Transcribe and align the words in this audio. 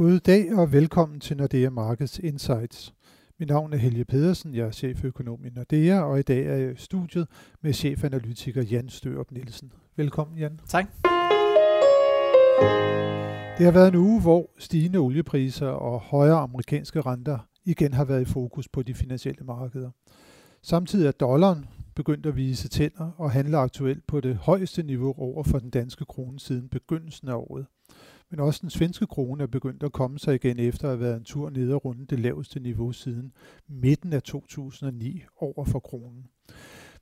God 0.00 0.20
dag 0.20 0.54
og 0.54 0.72
velkommen 0.72 1.20
til 1.20 1.36
Nordea 1.36 1.70
Markets 1.70 2.18
Insights. 2.18 2.94
Mit 3.38 3.48
navn 3.48 3.72
er 3.72 3.76
Helge 3.76 4.04
Pedersen, 4.04 4.54
jeg 4.54 4.66
er 4.66 4.70
cheføkonom 4.70 5.44
i 5.44 5.48
Nordea, 5.48 6.00
og 6.00 6.18
i 6.18 6.22
dag 6.22 6.46
er 6.46 6.56
jeg 6.56 6.72
i 6.72 6.76
studiet 6.76 7.28
med 7.62 7.72
chefanalytiker 7.72 8.62
Jan 8.62 8.88
Størup 8.88 9.30
Nielsen. 9.30 9.72
Velkommen 9.96 10.38
Jan. 10.38 10.60
Tak. 10.68 10.84
Det 13.58 13.64
har 13.66 13.70
været 13.70 13.88
en 13.88 13.94
uge, 13.94 14.20
hvor 14.20 14.50
stigende 14.58 14.98
oliepriser 14.98 15.68
og 15.68 16.00
højere 16.00 16.38
amerikanske 16.38 17.00
renter 17.00 17.38
igen 17.64 17.92
har 17.92 18.04
været 18.04 18.22
i 18.22 18.32
fokus 18.32 18.68
på 18.68 18.82
de 18.82 18.94
finansielle 18.94 19.44
markeder. 19.44 19.90
Samtidig 20.62 21.06
er 21.06 21.12
dollaren 21.12 21.66
begyndt 21.94 22.26
at 22.26 22.36
vise 22.36 22.68
tænder 22.68 23.10
og 23.16 23.30
handler 23.30 23.58
aktuelt 23.58 24.06
på 24.06 24.20
det 24.20 24.36
højeste 24.36 24.82
niveau 24.82 25.14
over 25.18 25.42
for 25.42 25.58
den 25.58 25.70
danske 25.70 26.04
krone 26.04 26.40
siden 26.40 26.68
begyndelsen 26.68 27.28
af 27.28 27.34
året. 27.34 27.66
Men 28.30 28.40
også 28.40 28.58
den 28.62 28.70
svenske 28.70 29.06
krone 29.06 29.42
er 29.42 29.46
begyndt 29.46 29.82
at 29.82 29.92
komme 29.92 30.18
sig 30.18 30.34
igen 30.34 30.58
efter 30.58 30.84
at 30.84 30.90
have 30.90 31.00
været 31.00 31.16
en 31.16 31.24
tur 31.24 31.50
ned 31.50 31.72
og 31.72 31.84
runde 31.84 32.06
det 32.06 32.20
laveste 32.20 32.60
niveau 32.60 32.92
siden 32.92 33.32
midten 33.68 34.12
af 34.12 34.22
2009 34.22 35.22
over 35.36 35.64
for 35.64 35.78
kronen. 35.78 36.24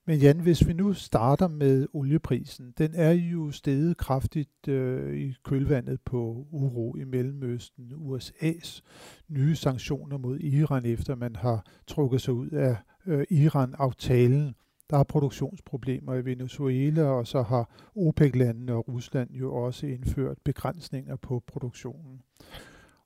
Men 0.07 0.19
Jan, 0.19 0.41
hvis 0.41 0.67
vi 0.67 0.73
nu 0.73 0.93
starter 0.93 1.49
med 1.49 1.87
olieprisen, 1.93 2.75
den 2.79 2.95
er 2.95 3.11
jo 3.11 3.51
steget 3.51 3.97
kraftigt 3.97 4.69
øh, 4.69 5.19
i 5.19 5.35
kølvandet 5.45 6.01
på 6.01 6.47
uro 6.51 6.97
i 6.97 7.05
Mellemøsten, 7.05 7.93
USA's 7.93 8.81
nye 9.29 9.57
sanktioner 9.57 10.19
mod 10.19 10.39
Iran, 10.41 10.85
efter 10.85 11.15
man 11.15 11.37
har 11.37 11.67
trukket 11.87 12.21
sig 12.21 12.35
ud 12.35 12.51
af 12.51 12.77
øh, 13.07 13.27
Iran-aftalen. 13.31 14.55
Der 14.91 14.99
er 14.99 15.05
produktionsproblemer 15.05 16.15
i 16.15 16.25
Venezuela, 16.25 17.03
og 17.03 17.27
så 17.27 17.43
har 17.43 17.71
OPEC-landene 17.97 18.73
og 18.73 18.89
Rusland 18.89 19.31
jo 19.31 19.55
også 19.55 19.87
indført 19.87 20.39
begrænsninger 20.45 21.17
på 21.17 21.43
produktionen. 21.47 22.23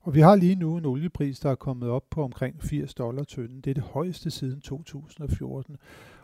Og 0.01 0.15
vi 0.15 0.19
har 0.19 0.35
lige 0.35 0.55
nu 0.55 0.77
en 0.77 0.85
oliepris, 0.85 1.39
der 1.39 1.49
er 1.49 1.55
kommet 1.55 1.89
op 1.89 2.03
på 2.09 2.23
omkring 2.23 2.63
80 2.63 2.93
dollar 2.93 3.23
tønden. 3.23 3.61
Det 3.61 3.69
er 3.69 3.73
det 3.73 3.83
højeste 3.83 4.31
siden 4.31 4.61
2014. 4.61 5.77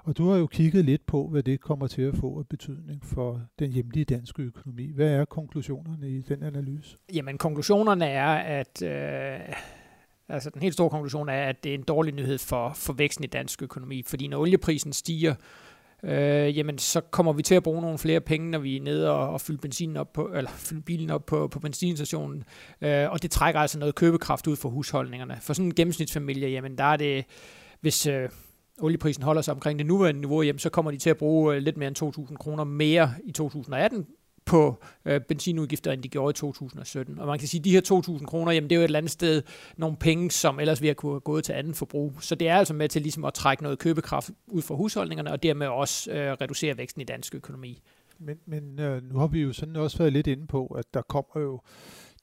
Og 0.03 0.17
du 0.17 0.29
har 0.29 0.37
jo 0.37 0.47
kigget 0.47 0.85
lidt 0.85 1.05
på, 1.05 1.27
hvad 1.27 1.43
det 1.43 1.61
kommer 1.61 1.87
til 1.87 2.01
at 2.01 2.15
få 2.15 2.39
af 2.39 2.47
betydning 2.47 3.05
for 3.05 3.41
den 3.59 3.71
hjemlige 3.71 4.05
danske 4.05 4.41
økonomi. 4.41 4.91
Hvad 4.91 5.07
er 5.07 5.25
konklusionerne 5.25 6.09
i 6.09 6.21
den 6.21 6.43
analyse? 6.43 6.97
Jamen, 7.13 7.37
konklusionerne 7.37 8.05
er, 8.05 8.33
at 8.33 8.81
øh, 8.81 9.55
altså, 10.29 10.49
den 10.49 10.61
helt 10.61 10.73
store 10.73 10.89
konklusion 10.89 11.29
er, 11.29 11.43
at 11.43 11.63
det 11.63 11.69
er 11.69 11.73
en 11.73 11.83
dårlig 11.83 12.13
nyhed 12.13 12.37
for, 12.37 12.73
for 12.75 12.93
væksten 12.93 13.23
i 13.23 13.27
dansk 13.27 13.61
økonomi. 13.63 14.03
Fordi 14.07 14.27
når 14.27 14.39
olieprisen 14.39 14.93
stiger, 14.93 15.35
øh, 16.03 16.57
jamen 16.57 16.77
så 16.77 17.01
kommer 17.01 17.33
vi 17.33 17.43
til 17.43 17.55
at 17.55 17.63
bruge 17.63 17.81
nogle 17.81 17.97
flere 17.97 18.21
penge, 18.21 18.51
når 18.51 18.59
vi 18.59 18.77
er 18.77 18.81
nede 18.81 19.11
og, 19.11 19.29
og 19.29 19.41
fylder 19.41 19.61
benzinen 19.61 19.97
op 19.97 20.13
på, 20.13 20.29
eller 20.35 20.51
fylder 20.51 20.81
bilen 20.81 21.09
op 21.09 21.25
på, 21.25 21.47
på 21.47 21.59
benzinstationen. 21.59 22.43
Øh, 22.81 23.11
og 23.11 23.21
det 23.21 23.31
trækker 23.31 23.61
altså 23.61 23.79
noget 23.79 23.95
købekraft 23.95 24.47
ud 24.47 24.55
for 24.55 24.69
husholdningerne. 24.69 25.37
For 25.41 25.53
sådan 25.53 25.65
en 25.65 25.75
gennemsnitsfamilie, 25.75 26.49
jamen 26.49 26.77
der 26.77 26.83
er 26.83 26.97
det, 26.97 27.25
hvis 27.81 28.07
øh, 28.07 28.29
olieprisen 28.81 29.23
holder 29.23 29.41
sig 29.41 29.53
omkring 29.53 29.79
det 29.79 29.85
nuværende 29.85 30.21
niveau, 30.21 30.41
jamen 30.41 30.59
så 30.59 30.69
kommer 30.69 30.91
de 30.91 30.97
til 30.97 31.09
at 31.09 31.17
bruge 31.17 31.55
øh, 31.55 31.61
lidt 31.61 31.77
mere 31.77 31.87
end 31.87 32.29
2.000 32.29 32.35
kroner 32.35 32.63
mere 32.63 33.13
i 33.23 33.31
2018 33.31 34.07
på 34.49 34.83
øh, 35.05 35.21
benzinudgifter, 35.21 35.91
end 35.91 36.03
de 36.03 36.07
gjorde 36.07 36.29
i 36.29 36.33
2017. 36.33 37.19
Og 37.19 37.27
man 37.27 37.39
kan 37.39 37.47
sige, 37.47 37.59
at 37.59 37.65
de 37.65 37.71
her 37.71 38.17
2.000 38.19 38.25
kroner, 38.25 38.51
jamen 38.51 38.69
det 38.69 38.75
er 38.75 38.79
jo 38.79 38.81
et 38.81 38.85
eller 38.85 38.99
andet 38.99 39.11
sted 39.11 39.41
nogle 39.77 39.97
penge, 39.97 40.31
som 40.31 40.59
ellers 40.59 40.81
vi 40.81 40.87
har 40.87 40.93
kunne 40.93 41.19
gået 41.19 41.43
til 41.43 41.53
anden 41.53 41.73
forbrug. 41.73 42.13
Så 42.19 42.35
det 42.35 42.47
er 42.47 42.55
altså 42.55 42.73
med 42.73 42.89
til 42.89 43.01
ligesom 43.01 43.25
at 43.25 43.33
trække 43.33 43.63
noget 43.63 43.79
købekraft 43.79 44.29
ud 44.47 44.61
fra 44.61 44.75
husholdningerne, 44.75 45.31
og 45.31 45.43
dermed 45.43 45.67
også 45.67 46.11
øh, 46.11 46.31
reducere 46.31 46.77
væksten 46.77 47.01
i 47.01 47.05
dansk 47.05 47.35
økonomi. 47.35 47.81
Men, 48.19 48.37
men 48.45 48.79
øh, 48.79 49.03
nu 49.03 49.19
har 49.19 49.27
vi 49.27 49.41
jo 49.41 49.53
sådan 49.53 49.75
også 49.75 49.97
været 49.97 50.13
lidt 50.13 50.27
inde 50.27 50.47
på, 50.47 50.65
at 50.65 50.93
der 50.93 51.01
kommer 51.01 51.41
jo 51.41 51.59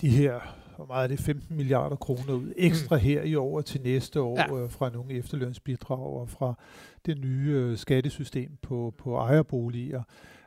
de 0.01 0.09
her, 0.09 0.41
hvor 0.77 0.87
meget 0.87 1.05
er 1.05 1.09
det, 1.09 1.21
15 1.21 1.57
milliarder 1.57 1.97
kroner 1.97 2.33
ud 2.33 2.53
ekstra 2.57 2.97
her 2.97 3.23
i 3.23 3.35
år 3.35 3.61
til 3.61 3.81
næste 3.81 4.21
år 4.21 4.57
ja. 4.57 4.63
øh, 4.63 4.71
fra 4.71 4.91
nogle 4.91 5.13
efterlønsbidrag 5.13 6.21
og 6.21 6.29
fra 6.31 6.55
det 7.07 7.19
nye 7.19 7.53
øh, 7.55 7.77
skattesystem 7.77 8.51
på, 8.63 8.95
på 8.99 9.17
ejerboliger. 9.17 10.03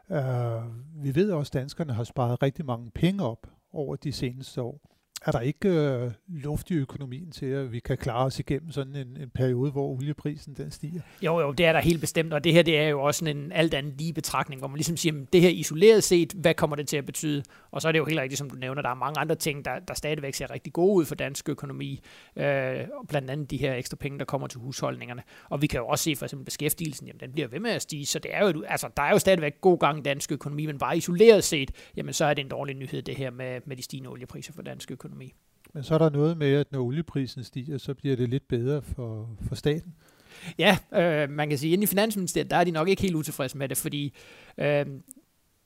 Uh, 0.10 1.04
vi 1.04 1.16
ved 1.16 1.32
også, 1.32 1.50
at 1.50 1.54
danskerne 1.54 1.94
har 1.94 2.04
sparet 2.04 2.42
rigtig 2.44 2.66
mange 2.66 2.92
penge 2.92 3.24
op 3.24 3.48
over 3.74 3.96
de 3.96 4.12
seneste 4.12 4.62
år 4.62 4.82
er 5.26 5.32
der 5.32 5.40
ikke 5.40 5.70
øh, 5.70 6.12
luft 6.28 6.72
i 6.72 6.74
økonomien 6.74 7.32
til, 7.32 7.46
at 7.46 7.72
vi 7.72 7.80
kan 7.80 7.98
klare 7.98 8.26
os 8.26 8.40
igennem 8.40 8.72
sådan 8.72 8.96
en, 8.96 9.18
en 9.22 9.30
periode, 9.30 9.72
hvor 9.72 9.88
olieprisen 9.88 10.54
den 10.54 10.72
stiger? 10.72 11.02
Jo, 11.22 11.40
jo, 11.40 11.52
det 11.52 11.66
er 11.66 11.74
der 11.74 11.80
helt 11.80 12.02
bestemt, 12.02 12.34
og 12.34 12.44
det 12.44 12.54
her 12.54 12.62
det 12.62 12.80
er 12.80 12.88
jo 12.88 13.02
også 13.02 13.26
en 13.26 13.52
alt 13.52 13.74
andet 13.74 13.94
lige 13.98 14.14
betragtning, 14.14 14.62
hvor 14.62 14.68
man 14.68 14.78
ligesom 14.78 14.98
siger, 14.98 15.26
det 15.34 15.42
her 15.42 15.50
isoleret 15.50 16.04
set, 16.04 16.34
hvad 16.34 16.54
kommer 16.54 16.76
det 16.76 16.88
til 16.88 16.98
at 16.98 17.06
betyde? 17.06 17.44
Og 17.72 17.82
så 17.82 17.88
er 17.88 17.92
det 17.92 18.00
jo 18.00 18.06
helt 18.06 18.20
rigtigt, 18.20 18.38
som 18.38 18.50
du 18.50 18.56
nævner, 18.56 18.82
der 18.82 18.90
er 18.90 18.96
mange 18.96 19.20
andre 19.20 19.36
ting, 19.36 19.66
der, 19.66 19.80
der 19.88 19.94
stadigvæk 19.94 20.34
ser 20.34 20.52
rigtig 20.52 20.74
gode 20.74 20.96
ud 20.96 21.06
for 21.06 21.16
dansk 21.16 21.50
økonomi, 21.50 22.02
øh, 22.36 22.46
blandt 23.08 23.30
andet 23.30 23.52
de 23.52 23.58
her 23.58 23.74
ekstra 23.74 23.96
penge, 23.96 24.20
der 24.20 24.26
kommer 24.26 24.48
til 24.48 24.60
husholdningerne. 24.60 25.24
Og 25.50 25.62
vi 25.62 25.68
kan 25.68 25.80
jo 25.80 25.88
også 25.88 26.04
se 26.04 26.16
for 26.16 26.26
eksempel 26.26 26.46
beskæftigelsen, 26.46 27.08
jamen 27.08 27.20
den 27.20 27.32
bliver 27.32 27.48
ved 27.48 27.60
med 27.60 27.72
at 27.72 27.82
stige, 27.82 28.06
så 28.06 28.20
det 28.20 28.36
er 28.36 28.48
jo, 28.48 28.64
altså, 28.68 28.90
der 28.98 29.04
er 29.04 29.12
jo 29.12 29.20
stadigvæk 29.20 29.62
god 29.62 29.80
gang 29.80 30.00
i 30.00 30.02
dansk 30.02 30.32
økonomi, 30.32 30.66
men 30.66 30.78
bare 30.78 30.98
isoleret 30.98 31.44
set, 31.44 31.72
jamen 31.98 32.14
så 32.14 32.26
er 32.26 32.34
det 32.34 32.42
en 32.42 32.50
dårlig 32.50 32.76
nyhed, 32.76 33.02
det 33.02 33.16
her 33.16 33.32
med, 33.32 33.62
med 33.66 33.78
de 33.78 33.82
stigende 33.82 34.10
oliepriser 34.10 34.54
for 34.54 34.62
dansk 34.62 34.92
økonomi 34.92 35.09
økonomi. 35.10 35.34
Men 35.74 35.84
så 35.84 35.94
er 35.94 35.98
der 35.98 36.10
noget 36.10 36.38
med, 36.38 36.54
at 36.54 36.72
når 36.72 36.80
olieprisen 36.80 37.44
stiger, 37.44 37.78
så 37.78 37.94
bliver 37.94 38.16
det 38.16 38.30
lidt 38.30 38.48
bedre 38.48 38.82
for, 38.82 39.30
for 39.48 39.56
staten. 39.56 39.96
Ja, 40.60 40.78
øh, 40.94 41.30
man 41.30 41.50
kan 41.50 41.58
sige, 41.58 41.72
at 41.72 41.74
inde 41.74 41.84
i 41.84 41.88
Finansministeriet, 41.88 42.52
der 42.52 42.58
er 42.58 42.64
de 42.64 42.72
nok 42.72 42.88
ikke 42.88 43.02
helt 43.02 43.16
utilfredse 43.16 43.58
med 43.58 43.70
det, 43.70 43.78
fordi 43.78 44.14
øh, 44.58 44.86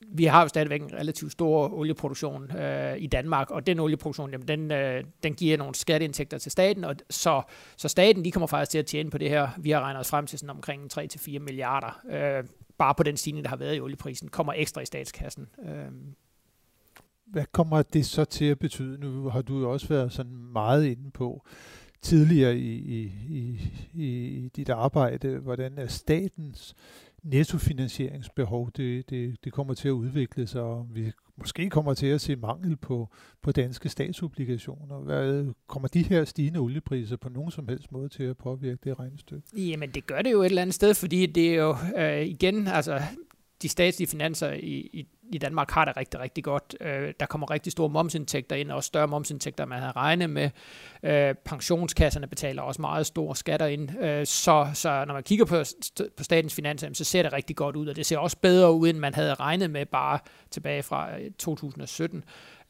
vi 0.08 0.26
har 0.26 0.42
jo 0.42 0.48
stadigvæk 0.48 0.82
en 0.82 0.94
relativt 0.94 1.32
stor 1.32 1.74
olieproduktion 1.74 2.58
øh, 2.58 2.98
i 2.98 3.08
Danmark, 3.08 3.52
og 3.52 3.68
den 3.68 3.80
olieproduktion, 3.80 4.32
jamen, 4.32 4.48
den, 4.48 4.72
øh, 4.72 5.04
den 5.24 5.34
giver 5.34 5.58
nogle 5.58 5.76
skatteindtægter 5.76 6.38
til 6.38 6.52
staten, 6.52 6.84
og 6.84 6.96
så, 7.10 7.42
så 7.78 7.88
staten 7.88 8.26
de 8.26 8.32
kommer 8.32 8.48
faktisk 8.48 8.72
til 8.72 8.78
at 8.78 8.86
tjene 8.86 9.10
på 9.10 9.18
det 9.18 9.30
her. 9.30 9.50
Vi 9.58 9.72
har 9.72 9.82
regnet 9.82 10.00
os 10.00 10.10
frem 10.10 10.28
til 10.28 10.40
sådan 10.40 10.50
omkring 10.50 11.00
3-4 11.00 11.40
milliarder, 11.40 12.02
øh, 12.12 12.44
bare 12.78 12.96
på 12.96 13.04
den 13.04 13.18
stigning, 13.18 13.44
der 13.44 13.50
har 13.50 13.58
været 13.58 13.76
i 13.76 13.80
olieprisen, 13.80 14.30
kommer 14.30 14.54
ekstra 14.54 14.82
i 14.82 14.86
statskassen. 14.86 15.48
Øh, 15.66 15.92
hvad 17.34 17.46
kommer 17.52 17.82
det 17.82 18.06
så 18.06 18.26
til 18.26 18.46
at 18.46 18.60
betyde? 18.60 18.98
Nu 18.98 19.30
har 19.30 19.42
du 19.42 19.60
jo 19.60 19.72
også 19.72 19.88
været 19.88 20.12
sådan 20.12 20.36
meget 20.54 20.86
inde 20.86 21.12
på 21.12 21.46
tidligere 22.02 22.58
i, 22.58 22.74
i, 22.74 23.12
i, 23.94 24.08
i 24.28 24.50
dit 24.56 24.70
arbejde, 24.70 25.38
hvordan 25.38 25.78
er 25.78 25.88
statens 25.88 26.76
nettofinansieringsbehov, 27.24 28.72
det, 28.78 29.10
det, 29.10 29.36
det 29.44 29.54
kommer 29.54 29.74
til 29.74 29.88
at 29.88 29.92
udvikle 29.92 30.48
sig, 30.48 30.62
og 30.62 30.88
vi 30.94 31.12
måske 31.38 31.70
kommer 31.70 31.94
til 31.94 32.08
at 32.08 32.22
se 32.22 32.36
mangel 32.36 32.76
på, 32.76 33.10
på 33.42 33.52
danske 33.52 33.90
statsobligationer. 33.90 35.00
Hvad, 35.00 35.54
kommer 35.68 35.88
de 35.88 36.04
her 36.04 36.26
stigende 36.26 36.60
oliepriser 36.60 37.18
på 37.18 37.30
nogen 37.30 37.52
som 37.52 37.68
helst 37.68 37.92
måde 37.92 38.10
til 38.10 38.24
at 38.24 38.38
påvirke 38.38 38.80
det 38.84 39.00
regnestykke? 39.00 39.48
Jamen 39.58 39.90
det 39.90 40.06
gør 40.08 40.22
det 40.22 40.32
jo 40.32 40.42
et 40.42 40.46
eller 40.46 40.62
andet 40.62 40.76
sted, 40.76 40.94
fordi 40.94 41.26
det 41.26 41.50
er 41.50 41.56
jo 41.56 41.76
øh, 41.98 42.26
igen, 42.26 42.68
altså 42.68 43.02
de 43.62 43.70
statslige 43.70 44.08
finanser 44.08 44.52
i, 44.52 44.90
i, 44.94 45.08
i 45.36 45.38
Danmark 45.38 45.72
har 45.72 45.86
det 45.86 45.98
rigtig, 45.98 46.20
rigtig 46.20 46.44
godt. 46.44 46.76
Øh, 46.82 47.14
der 47.20 47.26
kommer 47.26 47.52
rigtig 47.52 47.72
store 47.72 47.90
momsindtægter 47.90 48.56
ind, 48.56 48.72
og 48.72 48.84
større 48.84 49.08
momsindtægter, 49.08 49.66
man 49.66 49.80
havde 49.80 49.92
regnet 49.92 50.30
med. 50.30 50.50
Øh, 51.04 51.36
pensionskasserne 51.46 52.28
betaler 52.28 52.62
også 52.62 52.82
meget 52.82 53.06
store 53.06 53.36
skatter 53.36 53.66
ind. 53.66 54.02
Øh, 54.02 54.26
så, 54.26 54.68
så 54.74 55.06
når 55.08 55.14
man 55.14 55.24
kigger 55.24 55.46
på, 55.46 55.64
på 56.18 56.24
statens 56.24 56.56
finanser, 56.56 56.90
så 56.94 57.04
ser 57.04 57.24
det 57.24 57.34
rigtig 57.34 57.56
godt 57.56 57.76
ud, 57.76 57.88
og 57.88 57.96
det 57.96 58.06
ser 58.06 58.18
også 58.18 58.38
bedre 58.42 58.72
ud, 58.72 58.90
end 58.90 58.98
man 58.98 59.14
havde 59.14 59.34
regnet 59.34 59.70
med 59.70 59.86
bare 59.86 60.20
tilbage 60.52 60.84
fra 60.84 61.20
øh, 61.20 61.32
2017. 61.32 62.24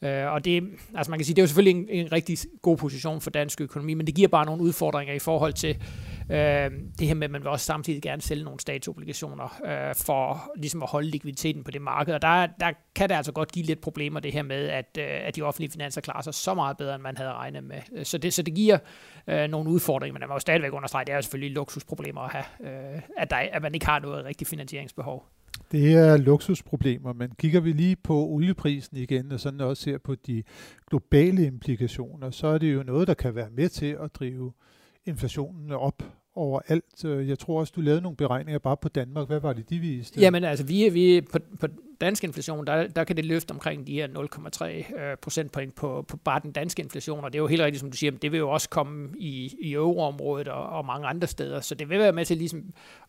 Øh, 0.04 0.32
og 0.32 0.44
det, 0.44 0.62
altså 0.94 1.10
man 1.10 1.18
kan 1.18 1.26
sige, 1.26 1.34
det 1.34 1.40
er 1.40 1.42
jo 1.42 1.46
selvfølgelig 1.46 1.80
en, 1.80 2.06
en 2.06 2.12
rigtig 2.12 2.38
god 2.62 2.76
position 2.76 3.20
for 3.20 3.30
dansk 3.30 3.60
økonomi, 3.60 3.94
men 3.94 4.06
det 4.06 4.14
giver 4.14 4.28
bare 4.28 4.46
nogle 4.46 4.62
udfordringer 4.62 5.14
i 5.14 5.18
forhold 5.18 5.52
til 5.52 5.76
øh, 6.30 6.70
det 6.98 7.06
her 7.06 7.14
med, 7.14 7.24
at 7.24 7.30
man 7.30 7.40
vil 7.40 7.48
også 7.48 7.66
samtidig 7.66 8.02
gerne 8.02 8.22
sælge 8.22 8.44
nogle 8.44 8.60
statsobligationer 8.60 9.60
øh, 9.66 9.94
for 9.94 10.50
ligesom 10.56 10.82
at 10.82 10.90
holde 10.90 11.08
likviditeten 11.08 11.64
på 11.64 11.70
det 11.70 11.82
marked. 11.82 12.14
Og 12.14 12.22
der, 12.22 12.46
der 12.60 12.72
kan 12.94 13.08
det 13.08 13.14
altså 13.14 13.32
godt 13.32 13.52
give 13.52 13.66
lidt 13.66 13.80
problemer 13.80 14.20
det 14.20 14.32
her 14.32 14.42
med, 14.42 14.68
at, 14.68 14.98
øh, 14.98 15.04
at 15.08 15.36
de 15.36 15.42
offentlige 15.42 15.70
finanser 15.70 16.00
klarer 16.00 16.22
sig 16.22 16.34
så 16.34 16.54
meget 16.54 16.76
bedre, 16.76 16.94
end 16.94 17.02
man 17.02 17.16
havde 17.16 17.32
regnet 17.32 17.64
med. 17.64 17.80
Øh, 17.92 18.04
så 18.04 18.18
det, 18.18 18.34
så 18.34 18.42
det 18.42 18.54
giver 18.54 18.78
øh, 19.26 19.48
nogle 19.48 19.70
udfordringer, 19.70 20.12
men 20.12 20.20
man 20.20 20.28
må 20.28 20.34
jo 20.34 20.38
stadigvæk 20.38 20.72
understrege, 20.72 21.04
det 21.04 21.12
er 21.12 21.16
jo 21.16 21.22
selvfølgelig 21.22 21.54
luksusproblemer 21.54 22.20
at 22.20 22.32
have, 22.32 22.94
øh, 22.94 23.02
at, 23.16 23.30
der, 23.30 23.36
at 23.36 23.62
man 23.62 23.74
ikke 23.74 23.86
har 23.86 23.98
noget 23.98 24.24
rigtigt 24.24 24.50
finansieringsbehov. 24.50 25.26
Det 25.72 25.94
er 25.94 26.16
luksusproblemer, 26.16 27.12
men 27.12 27.30
kigger 27.38 27.60
vi 27.60 27.72
lige 27.72 27.96
på 27.96 28.14
olieprisen 28.14 28.96
igen, 28.96 29.32
og 29.32 29.40
sådan 29.40 29.60
også 29.60 29.82
ser 29.82 29.98
på 29.98 30.14
de 30.14 30.42
globale 30.90 31.46
implikationer, 31.46 32.30
så 32.30 32.46
er 32.46 32.58
det 32.58 32.74
jo 32.74 32.82
noget, 32.82 33.08
der 33.08 33.14
kan 33.14 33.34
være 33.34 33.50
med 33.50 33.68
til 33.68 33.96
at 34.02 34.14
drive 34.14 34.52
inflationen 35.06 35.72
op 35.72 36.02
overalt. 36.34 37.04
Øh, 37.04 37.28
jeg 37.28 37.38
tror 37.38 37.60
også, 37.60 37.72
du 37.76 37.80
lavede 37.80 38.02
nogle 38.02 38.16
beregninger 38.16 38.58
bare 38.58 38.76
på 38.76 38.88
Danmark. 38.88 39.26
Hvad 39.26 39.40
var 39.40 39.52
det, 39.52 39.70
de 39.70 39.78
viste? 39.78 40.20
Jamen 40.20 40.44
altså, 40.44 40.66
vi, 40.66 40.88
vi 40.88 41.20
på, 41.20 41.38
på 41.60 41.66
dansk 42.00 42.24
inflation, 42.24 42.66
der, 42.66 42.86
der 42.86 43.04
kan 43.04 43.16
det 43.16 43.24
løfte 43.24 43.52
omkring 43.52 43.86
de 43.86 43.92
her 43.92 44.08
0,3 44.08 44.98
øh, 45.00 45.16
procentpoint 45.16 45.74
på, 45.74 46.04
på 46.08 46.16
bare 46.16 46.40
den 46.42 46.52
danske 46.52 46.82
inflation, 46.82 47.24
og 47.24 47.32
det 47.32 47.38
er 47.38 47.42
jo 47.42 47.46
helt 47.46 47.62
rigtigt, 47.62 47.80
som 47.80 47.90
du 47.90 47.96
siger, 47.96 48.10
det 48.10 48.32
vil 48.32 48.38
jo 48.38 48.50
også 48.50 48.68
komme 48.68 49.08
i, 49.18 49.56
i 49.60 49.72
euroområdet 49.72 50.48
og, 50.48 50.66
og 50.66 50.84
mange 50.84 51.06
andre 51.06 51.26
steder, 51.26 51.60
så 51.60 51.74
det 51.74 51.88
vil 51.88 51.98
være 51.98 52.12
med 52.12 52.24
til 52.24 52.36
ligesom 52.36 52.62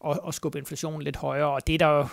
at, 0.08 0.20
at 0.28 0.34
skubbe 0.34 0.58
inflationen 0.58 1.02
lidt 1.02 1.16
højere, 1.16 1.48
og 1.48 1.68
det 1.68 1.74
er 1.74 1.78
der 1.78 1.88
jo, 1.88 2.06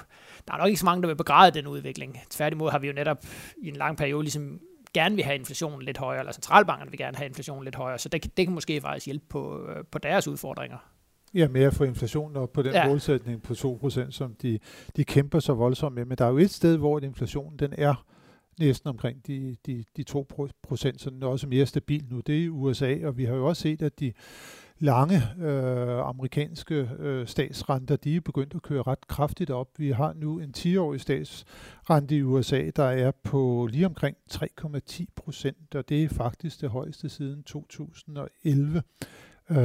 der 0.49 0.55
er 0.55 0.59
nok 0.59 0.69
ikke 0.69 0.81
så 0.81 0.87
mange, 0.87 1.03
der 1.03 1.09
vil 1.09 1.17
begræde 1.17 1.51
den 1.51 1.67
udvikling. 1.67 2.19
Tværtimod 2.31 2.71
har 2.71 2.79
vi 2.79 2.87
jo 2.87 2.93
netop 2.93 3.25
i 3.63 3.69
en 3.69 3.77
lang 3.77 3.97
periode 3.97 4.23
ligesom 4.23 4.61
gerne 4.95 5.15
vil 5.15 5.25
have 5.25 5.39
inflationen 5.39 5.83
lidt 5.83 5.99
højere, 5.99 6.21
eller 6.21 6.33
centralbankerne 6.33 6.91
vil 6.91 6.99
gerne 6.99 7.17
have 7.17 7.29
inflationen 7.29 7.65
lidt 7.65 7.75
højere, 7.75 7.99
så 7.99 8.09
det, 8.09 8.37
det 8.37 8.47
kan 8.47 8.55
måske 8.55 8.81
faktisk 8.81 9.07
hjælpe 9.07 9.25
på, 9.29 9.67
øh, 9.69 9.85
på 9.91 9.99
deres 9.99 10.29
udfordringer. 10.29 10.92
Ja, 11.35 11.49
med 11.49 11.63
at 11.63 11.75
få 11.75 11.85
inflationen 11.85 12.37
op 12.37 12.53
på 12.53 12.63
den 12.63 12.73
ja. 12.73 12.89
målsætning 12.89 13.43
på 13.43 13.53
2%, 13.53 14.11
som 14.11 14.35
de, 14.35 14.59
de 14.97 15.05
kæmper 15.05 15.41
så 15.41 15.55
voldsomt 15.55 15.95
med. 15.95 16.05
Men 16.05 16.19
der 16.19 16.25
er 16.25 16.31
jo 16.31 16.39
et 16.39 16.51
sted, 16.51 16.77
hvor 16.77 17.01
inflationen 17.01 17.59
den 17.59 17.75
er 17.79 18.05
næsten 18.59 18.89
omkring 18.89 19.27
de, 19.27 19.57
de, 19.67 19.85
de 19.97 20.03
2 20.03 20.27
procent, 20.63 21.01
så 21.01 21.11
den 21.11 21.23
er 21.23 21.27
også 21.27 21.47
mere 21.47 21.67
stabil 21.67 22.05
nu. 22.11 22.21
Det 22.21 22.39
er 22.39 22.43
i 22.43 22.49
USA, 22.49 22.97
og 23.05 23.19
vi 23.19 23.25
har 23.25 23.35
jo 23.35 23.47
også 23.47 23.63
set, 23.63 23.83
at 23.83 24.01
de 24.01 24.13
lange 24.79 25.23
øh, 25.41 26.09
amerikanske 26.09 26.91
øh, 26.99 27.27
statsrenter, 27.27 27.97
de 27.97 28.17
er 28.17 28.21
begyndt 28.21 28.55
at 28.55 28.63
køre 28.63 28.83
ret 28.83 29.07
kraftigt 29.09 29.51
op. 29.51 29.69
Vi 29.77 29.91
har 29.91 30.13
nu 30.13 30.39
en 30.39 30.55
10-årig 30.57 31.01
statsrente 31.01 32.17
i 32.17 32.23
USA, 32.23 32.71
der 32.77 32.85
er 32.85 33.11
på 33.11 33.69
lige 33.73 33.87
omkring 33.87 34.17
3,10 34.33 35.05
procent, 35.17 35.75
og 35.75 35.89
det 35.89 36.05
er 36.05 36.09
faktisk 36.09 36.61
det 36.61 36.71
højeste 36.71 37.09
siden 37.09 37.43
2011. 37.43 38.83
Øh, 39.51 39.57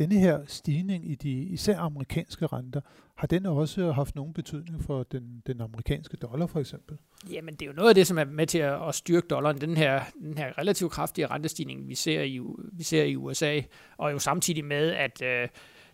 denne 0.00 0.18
her 0.18 0.40
stigning 0.46 1.10
i 1.10 1.14
de 1.14 1.30
især 1.30 1.78
amerikanske 1.78 2.46
renter, 2.46 2.80
har 3.16 3.26
den 3.26 3.46
også 3.46 3.92
haft 3.92 4.14
nogen 4.14 4.32
betydning 4.32 4.84
for 4.84 5.02
den, 5.02 5.42
den 5.46 5.60
amerikanske 5.60 6.16
dollar 6.16 6.46
for 6.46 6.60
eksempel? 6.60 6.96
Jamen 7.32 7.54
det 7.54 7.62
er 7.62 7.66
jo 7.66 7.72
noget 7.72 7.88
af 7.88 7.94
det, 7.94 8.06
som 8.06 8.18
er 8.18 8.24
med 8.24 8.46
til 8.46 8.58
at, 8.58 8.88
at 8.88 8.94
styrke 8.94 9.26
dollaren, 9.26 9.60
den 9.60 9.76
her, 9.76 10.02
den 10.22 10.38
her 10.38 10.58
relativt 10.58 10.92
kraftige 10.92 11.26
rentestigning, 11.26 11.88
vi 11.88 11.94
ser 11.94 12.22
i, 12.22 12.40
vi 12.72 12.82
ser 12.82 13.02
i 13.04 13.16
USA, 13.16 13.60
og 13.96 14.12
jo 14.12 14.18
samtidig 14.18 14.64
med, 14.64 14.90
at 14.90 15.22
øh, 15.22 15.48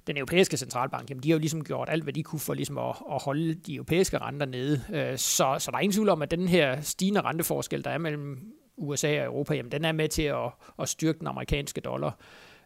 den 0.06 0.16
europæiske 0.16 0.56
centralbank, 0.56 1.10
jamen 1.10 1.22
de 1.22 1.30
har 1.30 1.34
jo 1.34 1.40
ligesom 1.40 1.64
gjort 1.64 1.88
alt, 1.88 2.02
hvad 2.02 2.12
de 2.12 2.22
kunne 2.22 2.40
for 2.40 2.54
ligesom 2.54 2.78
at, 2.78 2.96
at 3.12 3.22
holde 3.22 3.54
de 3.54 3.74
europæiske 3.74 4.18
renter 4.18 4.46
nede. 4.46 4.82
Øh, 4.92 5.18
så, 5.18 5.56
så 5.58 5.70
der 5.70 5.76
er 5.76 5.80
ingen 5.80 5.94
tvivl 5.94 6.08
om, 6.08 6.22
at 6.22 6.30
den 6.30 6.48
her 6.48 6.80
stigende 6.80 7.20
renteforskel, 7.20 7.84
der 7.84 7.90
er 7.90 7.98
mellem 7.98 8.52
USA 8.76 9.20
og 9.20 9.24
Europa, 9.24 9.54
jamen 9.54 9.72
den 9.72 9.84
er 9.84 9.92
med 9.92 10.08
til 10.08 10.22
at, 10.22 10.50
at 10.78 10.88
styrke 10.88 11.18
den 11.18 11.26
amerikanske 11.26 11.80
dollar. 11.80 12.18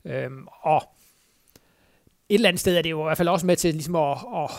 Øhm, 0.04 0.46
og 0.62 0.82
et 2.30 2.34
eller 2.34 2.48
andet 2.48 2.60
sted 2.60 2.76
er 2.76 2.82
det 2.82 2.90
jo 2.90 3.00
i 3.00 3.04
hvert 3.04 3.16
fald 3.16 3.28
også 3.28 3.46
med 3.46 3.56
til 3.56 3.74
ligesom 3.74 3.96
at, 3.96 4.18
at 4.34 4.50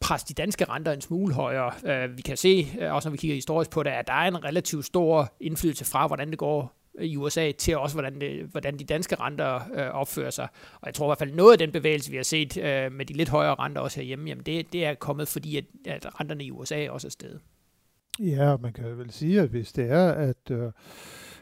presse 0.00 0.26
de 0.28 0.34
danske 0.34 0.64
renter 0.64 0.92
en 0.92 1.00
smule 1.00 1.34
højere. 1.34 1.72
Øh, 1.84 2.16
vi 2.16 2.22
kan 2.22 2.36
se, 2.36 2.66
øh, 2.80 2.94
også 2.94 3.08
når 3.08 3.10
vi 3.10 3.16
kigger 3.16 3.34
historisk 3.34 3.70
på 3.70 3.82
det, 3.82 3.90
at 3.90 4.06
der 4.06 4.12
er 4.12 4.28
en 4.28 4.44
relativt 4.44 4.84
stor 4.84 5.32
indflydelse 5.40 5.84
fra, 5.84 6.06
hvordan 6.06 6.30
det 6.30 6.38
går 6.38 6.74
i 7.00 7.16
USA, 7.16 7.52
til 7.52 7.76
også, 7.76 7.94
hvordan, 7.94 8.20
det, 8.20 8.44
hvordan 8.44 8.78
de 8.78 8.84
danske 8.84 9.16
renter 9.16 9.54
øh, 9.74 9.88
opfører 9.88 10.30
sig. 10.30 10.48
Og 10.74 10.86
jeg 10.86 10.94
tror 10.94 11.06
i 11.06 11.08
hvert 11.08 11.18
fald, 11.18 11.32
noget 11.32 11.52
af 11.52 11.58
den 11.58 11.72
bevægelse, 11.72 12.10
vi 12.10 12.16
har 12.16 12.24
set 12.24 12.56
med 12.92 13.06
de 13.06 13.12
lidt 13.12 13.28
højere 13.28 13.54
renter 13.54 13.80
også 13.80 14.00
herhjemme, 14.00 14.28
jamen 14.28 14.44
det, 14.46 14.72
det 14.72 14.84
er 14.84 14.94
kommet, 14.94 15.28
fordi 15.28 15.56
at, 15.56 15.64
at 15.86 16.20
renterne 16.20 16.44
i 16.44 16.50
USA 16.50 16.90
også 16.90 17.08
er 17.08 17.10
steget. 17.10 17.40
Ja, 18.18 18.56
man 18.56 18.72
kan 18.72 18.98
vel 18.98 19.12
sige, 19.12 19.40
at 19.40 19.48
hvis 19.48 19.72
det 19.72 19.90
er, 19.90 20.08
at 20.08 20.50
øh 20.50 20.72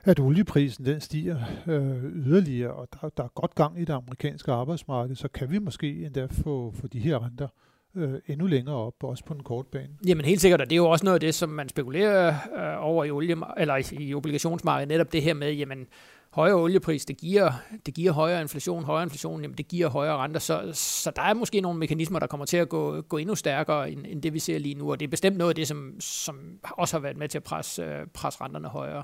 at 0.06 0.20
olieprisen 0.20 0.84
den 0.84 1.00
stiger 1.00 1.38
øh, 1.66 2.04
yderligere, 2.04 2.72
og 2.72 2.88
der, 2.92 3.08
der 3.08 3.24
er 3.24 3.28
godt 3.34 3.54
gang 3.54 3.80
i 3.80 3.84
det 3.84 3.92
amerikanske 3.92 4.52
arbejdsmarked, 4.52 5.16
så 5.16 5.28
kan 5.28 5.50
vi 5.50 5.58
måske 5.58 6.04
endda 6.04 6.26
få, 6.30 6.74
få 6.80 6.86
de 6.86 6.98
her 6.98 7.24
renter 7.24 7.48
øh, 7.94 8.14
endnu 8.26 8.46
længere 8.46 8.76
op, 8.76 9.04
også 9.04 9.24
på 9.24 9.34
den 9.34 9.42
korte 9.42 9.68
bane. 9.72 9.88
Jamen 10.06 10.24
helt 10.24 10.40
sikkert, 10.40 10.60
og 10.60 10.70
det 10.70 10.72
er 10.72 10.76
jo 10.76 10.90
også 10.90 11.04
noget 11.04 11.14
af 11.14 11.20
det, 11.20 11.34
som 11.34 11.48
man 11.48 11.68
spekulerer 11.68 12.28
øh, 12.28 12.84
over 12.86 13.04
i, 13.04 13.10
olie, 13.10 13.36
eller 13.56 13.92
i 14.00 14.14
obligationsmarkedet, 14.14 14.88
netop 14.88 15.12
det 15.12 15.22
her 15.22 15.34
med, 15.34 15.52
jamen 15.52 15.86
højere 16.32 16.56
oliepris, 16.56 17.04
det 17.04 17.16
giver, 17.16 17.52
det 17.86 17.94
giver 17.94 18.12
højere 18.12 18.40
inflation, 18.40 18.84
højere 18.84 19.02
inflation, 19.02 19.42
jamen 19.42 19.56
det 19.56 19.68
giver 19.68 19.88
højere 19.88 20.16
renter, 20.16 20.40
så, 20.40 20.70
så 20.72 21.10
der 21.16 21.22
er 21.22 21.34
måske 21.34 21.60
nogle 21.60 21.78
mekanismer, 21.78 22.18
der 22.18 22.26
kommer 22.26 22.46
til 22.46 22.56
at 22.56 22.68
gå, 22.68 23.00
gå 23.00 23.16
endnu 23.16 23.34
stærkere, 23.34 23.90
end, 23.90 24.06
end 24.08 24.22
det 24.22 24.32
vi 24.32 24.38
ser 24.38 24.58
lige 24.58 24.74
nu, 24.74 24.90
og 24.90 25.00
det 25.00 25.06
er 25.06 25.10
bestemt 25.10 25.36
noget 25.36 25.50
af 25.50 25.54
det, 25.54 25.68
som, 25.68 26.00
som 26.00 26.58
også 26.62 26.96
har 26.96 27.00
været 27.00 27.16
med 27.16 27.28
til 27.28 27.38
at 27.38 27.44
presse, 27.44 27.82
øh, 27.82 28.06
presse 28.14 28.40
renterne 28.40 28.68
højere. 28.68 29.02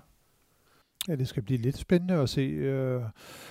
Ja, 1.09 1.15
det 1.15 1.29
skal 1.29 1.43
blive 1.43 1.59
lidt 1.59 1.77
spændende 1.77 2.15
at 2.15 2.29
se, 2.29 2.41
øh, 2.41 3.03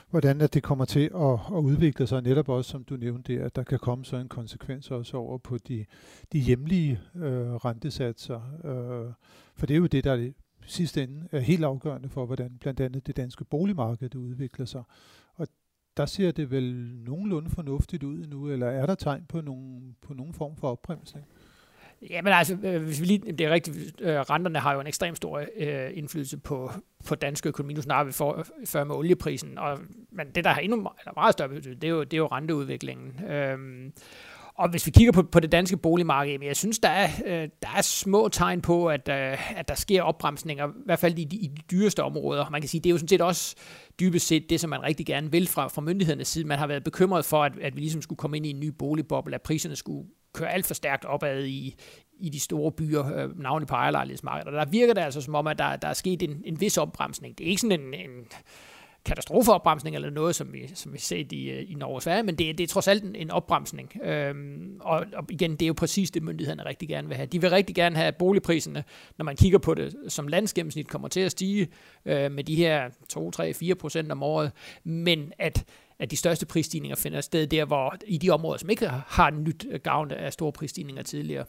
hvordan 0.09 0.41
at 0.41 0.53
det 0.53 0.63
kommer 0.63 0.85
til 0.85 1.11
at, 1.15 1.33
at 1.33 1.59
udvikle 1.61 2.07
sig. 2.07 2.21
Netop 2.21 2.49
også, 2.49 2.71
som 2.71 2.83
du 2.83 2.95
nævnte, 2.95 3.41
at 3.41 3.55
der 3.55 3.63
kan 3.63 3.79
komme 3.79 4.05
så 4.05 4.17
en 4.17 4.27
konsekvens 4.27 4.91
også 4.91 5.17
over 5.17 5.37
på 5.37 5.57
de, 5.57 5.85
de 6.33 6.39
hjemlige 6.39 6.99
øh, 7.15 7.55
rentesatser. 7.55 8.41
Øh, 8.63 9.13
for 9.55 9.65
det 9.65 9.73
er 9.73 9.77
jo 9.77 9.85
det, 9.85 10.03
der 10.03 10.15
i 10.15 10.33
sidste 10.65 11.03
ende 11.03 11.27
er 11.31 11.39
helt 11.39 11.63
afgørende 11.63 12.09
for, 12.09 12.25
hvordan 12.25 12.57
blandt 12.59 12.79
andet 12.79 13.07
det 13.07 13.17
danske 13.17 13.45
boligmarked 13.45 14.09
det 14.09 14.19
udvikler 14.19 14.65
sig. 14.65 14.83
Og 15.35 15.47
der 15.97 16.05
ser 16.05 16.31
det 16.31 16.51
vel 16.51 16.95
nogenlunde 16.95 17.49
fornuftigt 17.49 18.03
ud 18.03 18.27
nu, 18.27 18.49
eller 18.49 18.67
er 18.67 18.85
der 18.85 18.95
tegn 18.95 19.25
på 19.29 19.41
nogen, 19.41 19.95
på 20.01 20.13
nogen 20.13 20.33
form 20.33 20.55
for 20.55 20.71
opbremsning? 20.71 21.25
Ja, 22.09 22.21
men 22.21 22.33
altså, 22.33 22.57
øh, 22.63 22.83
hvis 22.83 23.01
vi 23.01 23.05
lige, 23.05 23.31
det 23.31 23.41
er 23.41 23.49
rigtigt, 23.49 24.01
øh, 24.01 24.19
renterne 24.19 24.59
har 24.59 24.73
jo 24.73 24.79
en 24.79 24.87
ekstrem 24.87 25.15
stor 25.15 25.43
øh, 25.57 25.89
indflydelse 25.93 26.37
på, 26.37 26.71
på 27.05 27.15
dansk 27.15 27.45
økonomi. 27.45 27.73
Nu 27.73 27.81
snakker 27.81 28.03
vi 28.05 28.11
for, 28.11 28.45
før 28.65 28.83
med 28.83 28.95
olieprisen, 28.95 29.57
og, 29.57 29.79
men 30.11 30.27
det, 30.35 30.43
der 30.43 30.49
har 30.49 30.61
endnu 30.61 30.77
eller 30.77 31.13
meget 31.15 31.33
større 31.33 31.49
betydning, 31.49 31.81
det 31.81 31.87
er 31.87 31.91
jo, 31.91 32.03
det 32.03 32.13
er 32.13 32.17
jo 32.17 32.27
renteudviklingen. 32.27 33.25
Øhm, 33.31 33.93
og 34.55 34.69
hvis 34.69 34.85
vi 34.85 34.91
kigger 34.91 35.11
på, 35.11 35.23
på 35.23 35.39
det 35.39 35.51
danske 35.51 35.77
boligmarked, 35.77 36.43
jeg 36.43 36.55
synes, 36.55 36.79
der 36.79 36.89
er, 36.89 37.09
øh, 37.25 37.49
der 37.61 37.69
er 37.77 37.81
små 37.81 38.29
tegn 38.31 38.61
på, 38.61 38.87
at, 38.89 39.09
øh, 39.09 39.59
at 39.59 39.67
der 39.67 39.75
sker 39.75 40.01
opbremsninger, 40.01 40.67
i 40.67 40.71
hvert 40.85 40.99
fald 40.99 41.19
i 41.19 41.23
de, 41.23 41.35
i 41.35 41.47
de 41.47 41.61
dyreste 41.71 42.03
områder. 42.03 42.49
Man 42.49 42.61
kan 42.61 42.67
sige, 42.67 42.81
det 42.81 42.89
er 42.89 42.91
jo 42.91 42.97
sådan 42.97 43.07
set 43.07 43.21
også 43.21 43.55
dybest 43.99 44.27
set 44.27 44.49
det, 44.49 44.59
som 44.59 44.69
man 44.69 44.83
rigtig 44.83 45.05
gerne 45.05 45.31
vil 45.31 45.47
fra, 45.47 45.67
fra 45.67 45.81
myndighedernes 45.81 46.27
side. 46.27 46.47
Man 46.47 46.59
har 46.59 46.67
været 46.67 46.83
bekymret 46.83 47.25
for, 47.25 47.43
at, 47.43 47.51
at 47.61 47.75
vi 47.75 47.79
ligesom 47.79 48.01
skulle 48.01 48.17
komme 48.17 48.37
ind 48.37 48.45
i 48.45 48.49
en 48.49 48.59
ny 48.59 48.67
boligboble, 48.67 49.35
at 49.35 49.41
priserne 49.41 49.75
skulle 49.75 50.07
kører 50.33 50.49
alt 50.49 50.65
for 50.65 50.73
stærkt 50.73 51.05
opad 51.05 51.45
i, 51.45 51.75
i 52.19 52.29
de 52.29 52.39
store 52.39 52.71
byer, 52.71 53.15
øh, 53.15 53.39
navnlig 53.39 53.67
på 53.67 53.75
ejerlejlighedsmarkedet. 53.75 54.47
Og 54.47 54.65
der 54.65 54.71
virker 54.71 54.93
det 54.93 55.01
altså 55.01 55.21
som 55.21 55.35
om, 55.35 55.47
at 55.47 55.57
der, 55.57 55.75
der 55.75 55.87
er 55.87 55.93
sket 55.93 56.23
en, 56.23 56.41
en 56.45 56.61
vis 56.61 56.77
opbremsning. 56.77 57.37
Det 57.37 57.45
er 57.45 57.49
ikke 57.49 57.61
sådan 57.61 57.79
en, 57.81 57.93
en 57.93 58.25
katastrofeopbremsning 59.05 59.95
eller 59.95 60.09
noget, 60.09 60.35
som 60.35 60.53
vi, 60.53 60.71
som 60.75 60.93
vi 60.93 60.97
ser 60.97 61.23
i, 61.31 61.49
øh, 61.49 61.71
i 61.71 61.73
Norge 61.73 61.95
og 61.95 62.01
Sverige, 62.01 62.23
men 62.23 62.35
det, 62.35 62.57
det 62.57 62.63
er 62.63 62.67
trods 62.67 62.87
alt 62.87 63.03
en, 63.03 63.15
en 63.15 63.31
opbremsning. 63.31 63.91
Øhm, 64.03 64.77
og, 64.81 65.05
og 65.13 65.25
igen, 65.29 65.51
det 65.51 65.61
er 65.61 65.67
jo 65.67 65.73
præcis 65.73 66.11
det, 66.11 66.23
myndighederne 66.23 66.65
rigtig 66.65 66.89
gerne 66.89 67.07
vil 67.07 67.17
have. 67.17 67.27
De 67.27 67.41
vil 67.41 67.49
rigtig 67.49 67.75
gerne 67.75 67.95
have, 67.95 68.07
at 68.07 68.15
boligpriserne, 68.15 68.83
når 69.17 69.25
man 69.25 69.35
kigger 69.35 69.59
på 69.59 69.73
det 69.73 69.95
som 70.07 70.27
landsgennemsnit, 70.27 70.87
kommer 70.87 71.07
til 71.07 71.19
at 71.19 71.31
stige 71.31 71.67
øh, 72.05 72.31
med 72.31 72.43
de 72.43 72.55
her 72.55 72.89
2, 73.09 73.31
3, 73.31 73.53
4 73.53 73.75
procent 73.75 74.11
om 74.11 74.23
året, 74.23 74.51
men 74.83 75.33
at 75.39 75.65
at 75.99 76.11
de 76.11 76.17
største 76.17 76.45
prisstigninger 76.45 76.95
finder 76.95 77.21
sted 77.21 77.47
der, 77.47 77.65
hvor 77.65 77.95
i 78.07 78.17
de 78.17 78.29
områder, 78.29 78.57
som 78.57 78.69
ikke 78.69 78.87
har 78.87 79.31
nyt 79.31 79.65
gavn 79.83 80.11
af 80.11 80.33
store 80.33 80.51
prisstigninger 80.51 81.03
tidligere. 81.03 81.45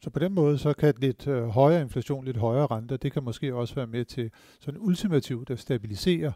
Så 0.00 0.10
på 0.10 0.18
den 0.18 0.34
måde, 0.34 0.58
så 0.58 0.72
kan 0.72 0.94
lidt 0.98 1.26
øh, 1.26 1.48
højere 1.48 1.82
inflation, 1.82 2.24
lidt 2.24 2.36
højere 2.36 2.66
renter, 2.66 2.96
det 2.96 3.12
kan 3.12 3.22
måske 3.22 3.54
også 3.54 3.74
være 3.74 3.86
med 3.86 4.04
til 4.04 4.30
sådan 4.60 4.80
ultimativt 4.80 5.50
at 5.50 5.58
stabilisere 5.58 6.32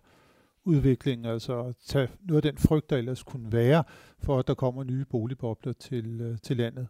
udviklingen, 0.64 1.24
altså 1.24 1.60
at 1.60 1.74
tage 1.86 2.08
noget 2.28 2.44
af 2.44 2.52
den 2.52 2.58
frygt, 2.58 2.90
der 2.90 2.96
ellers 2.96 3.22
kunne 3.22 3.52
være, 3.52 3.84
for 4.18 4.38
at 4.38 4.46
der 4.46 4.54
kommer 4.54 4.84
nye 4.84 5.04
boligbobler 5.04 5.72
til, 5.72 6.20
øh, 6.20 6.38
til 6.42 6.56
landet 6.56 6.88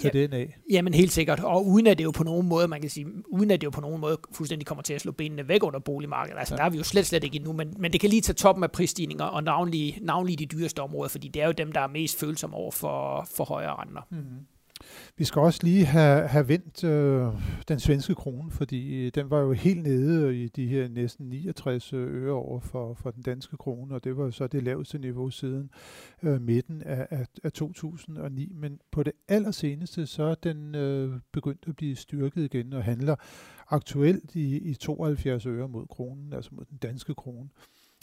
tage 0.00 0.18
ja, 0.18 0.22
den 0.22 0.32
af. 0.32 0.56
Jamen 0.70 0.94
helt 0.94 1.12
sikkert, 1.12 1.40
og 1.40 1.66
uden 1.66 1.86
at 1.86 1.98
det 1.98 2.04
jo 2.04 2.10
på 2.10 2.24
nogen 2.24 2.48
måde, 2.48 2.68
man 2.68 2.80
kan 2.80 2.90
sige, 2.90 3.06
uden 3.28 3.50
at 3.50 3.60
det 3.60 3.64
jo 3.64 3.70
på 3.70 3.80
nogen 3.80 4.00
måde 4.00 4.18
fuldstændig 4.32 4.66
kommer 4.66 4.82
til 4.82 4.94
at 4.94 5.00
slå 5.00 5.12
benene 5.12 5.48
væk 5.48 5.64
under 5.64 5.80
boligmarkedet. 5.80 6.38
Altså 6.38 6.54
ja. 6.54 6.58
der 6.58 6.64
er 6.64 6.70
vi 6.70 6.76
jo 6.76 6.82
slet, 6.82 7.06
slet 7.06 7.24
ikke 7.24 7.36
endnu, 7.36 7.52
men, 7.52 7.74
men 7.78 7.92
det 7.92 8.00
kan 8.00 8.10
lige 8.10 8.22
tage 8.22 8.34
toppen 8.34 8.64
af 8.64 8.70
prisstigninger, 8.70 9.24
og 9.24 9.44
navnlig, 9.44 9.98
navnlig 10.02 10.38
de 10.38 10.46
dyreste 10.46 10.82
områder, 10.82 11.08
fordi 11.08 11.28
det 11.28 11.42
er 11.42 11.46
jo 11.46 11.52
dem, 11.52 11.72
der 11.72 11.80
er 11.80 11.86
mest 11.86 12.20
følsomme 12.20 12.56
over 12.56 12.70
for, 12.70 13.28
for 13.36 13.44
højere 13.44 13.74
renter. 13.74 14.02
Mm-hmm. 14.10 14.46
Vi 15.16 15.24
skal 15.24 15.40
også 15.40 15.60
lige 15.62 15.84
have, 15.84 16.28
have 16.28 16.48
vendt 16.48 16.84
øh, 16.84 17.26
den 17.68 17.80
svenske 17.80 18.14
krone, 18.14 18.50
fordi 18.50 19.06
øh, 19.06 19.12
den 19.14 19.30
var 19.30 19.40
jo 19.40 19.52
helt 19.52 19.82
nede 19.82 20.42
i 20.42 20.48
de 20.48 20.66
her 20.66 20.88
næsten 20.88 21.28
69 21.28 21.92
øh, 21.92 22.24
øre 22.24 22.32
over 22.32 22.60
for, 22.60 22.94
for 22.94 23.10
den 23.10 23.22
danske 23.22 23.56
krone, 23.56 23.94
og 23.94 24.04
det 24.04 24.16
var 24.16 24.30
så 24.30 24.46
det 24.46 24.62
laveste 24.62 24.98
niveau 24.98 25.30
siden 25.30 25.70
øh, 26.22 26.40
midten 26.40 26.82
af, 26.82 27.06
af, 27.10 27.26
af 27.44 27.52
2009. 27.52 28.52
Men 28.54 28.80
på 28.90 29.02
det 29.02 29.12
allerseneste, 29.28 30.06
så 30.06 30.22
er 30.22 30.34
den 30.34 30.74
øh, 30.74 31.20
begyndt 31.32 31.64
at 31.68 31.76
blive 31.76 31.96
styrket 31.96 32.44
igen 32.44 32.72
og 32.72 32.84
handler 32.84 33.16
aktuelt 33.68 34.34
i, 34.34 34.56
i 34.58 34.74
72 34.74 35.46
øre 35.46 35.68
mod 35.68 35.86
kronen, 35.86 36.32
altså 36.32 36.50
mod 36.52 36.64
den 36.64 36.78
danske 36.78 37.14
krone. 37.14 37.48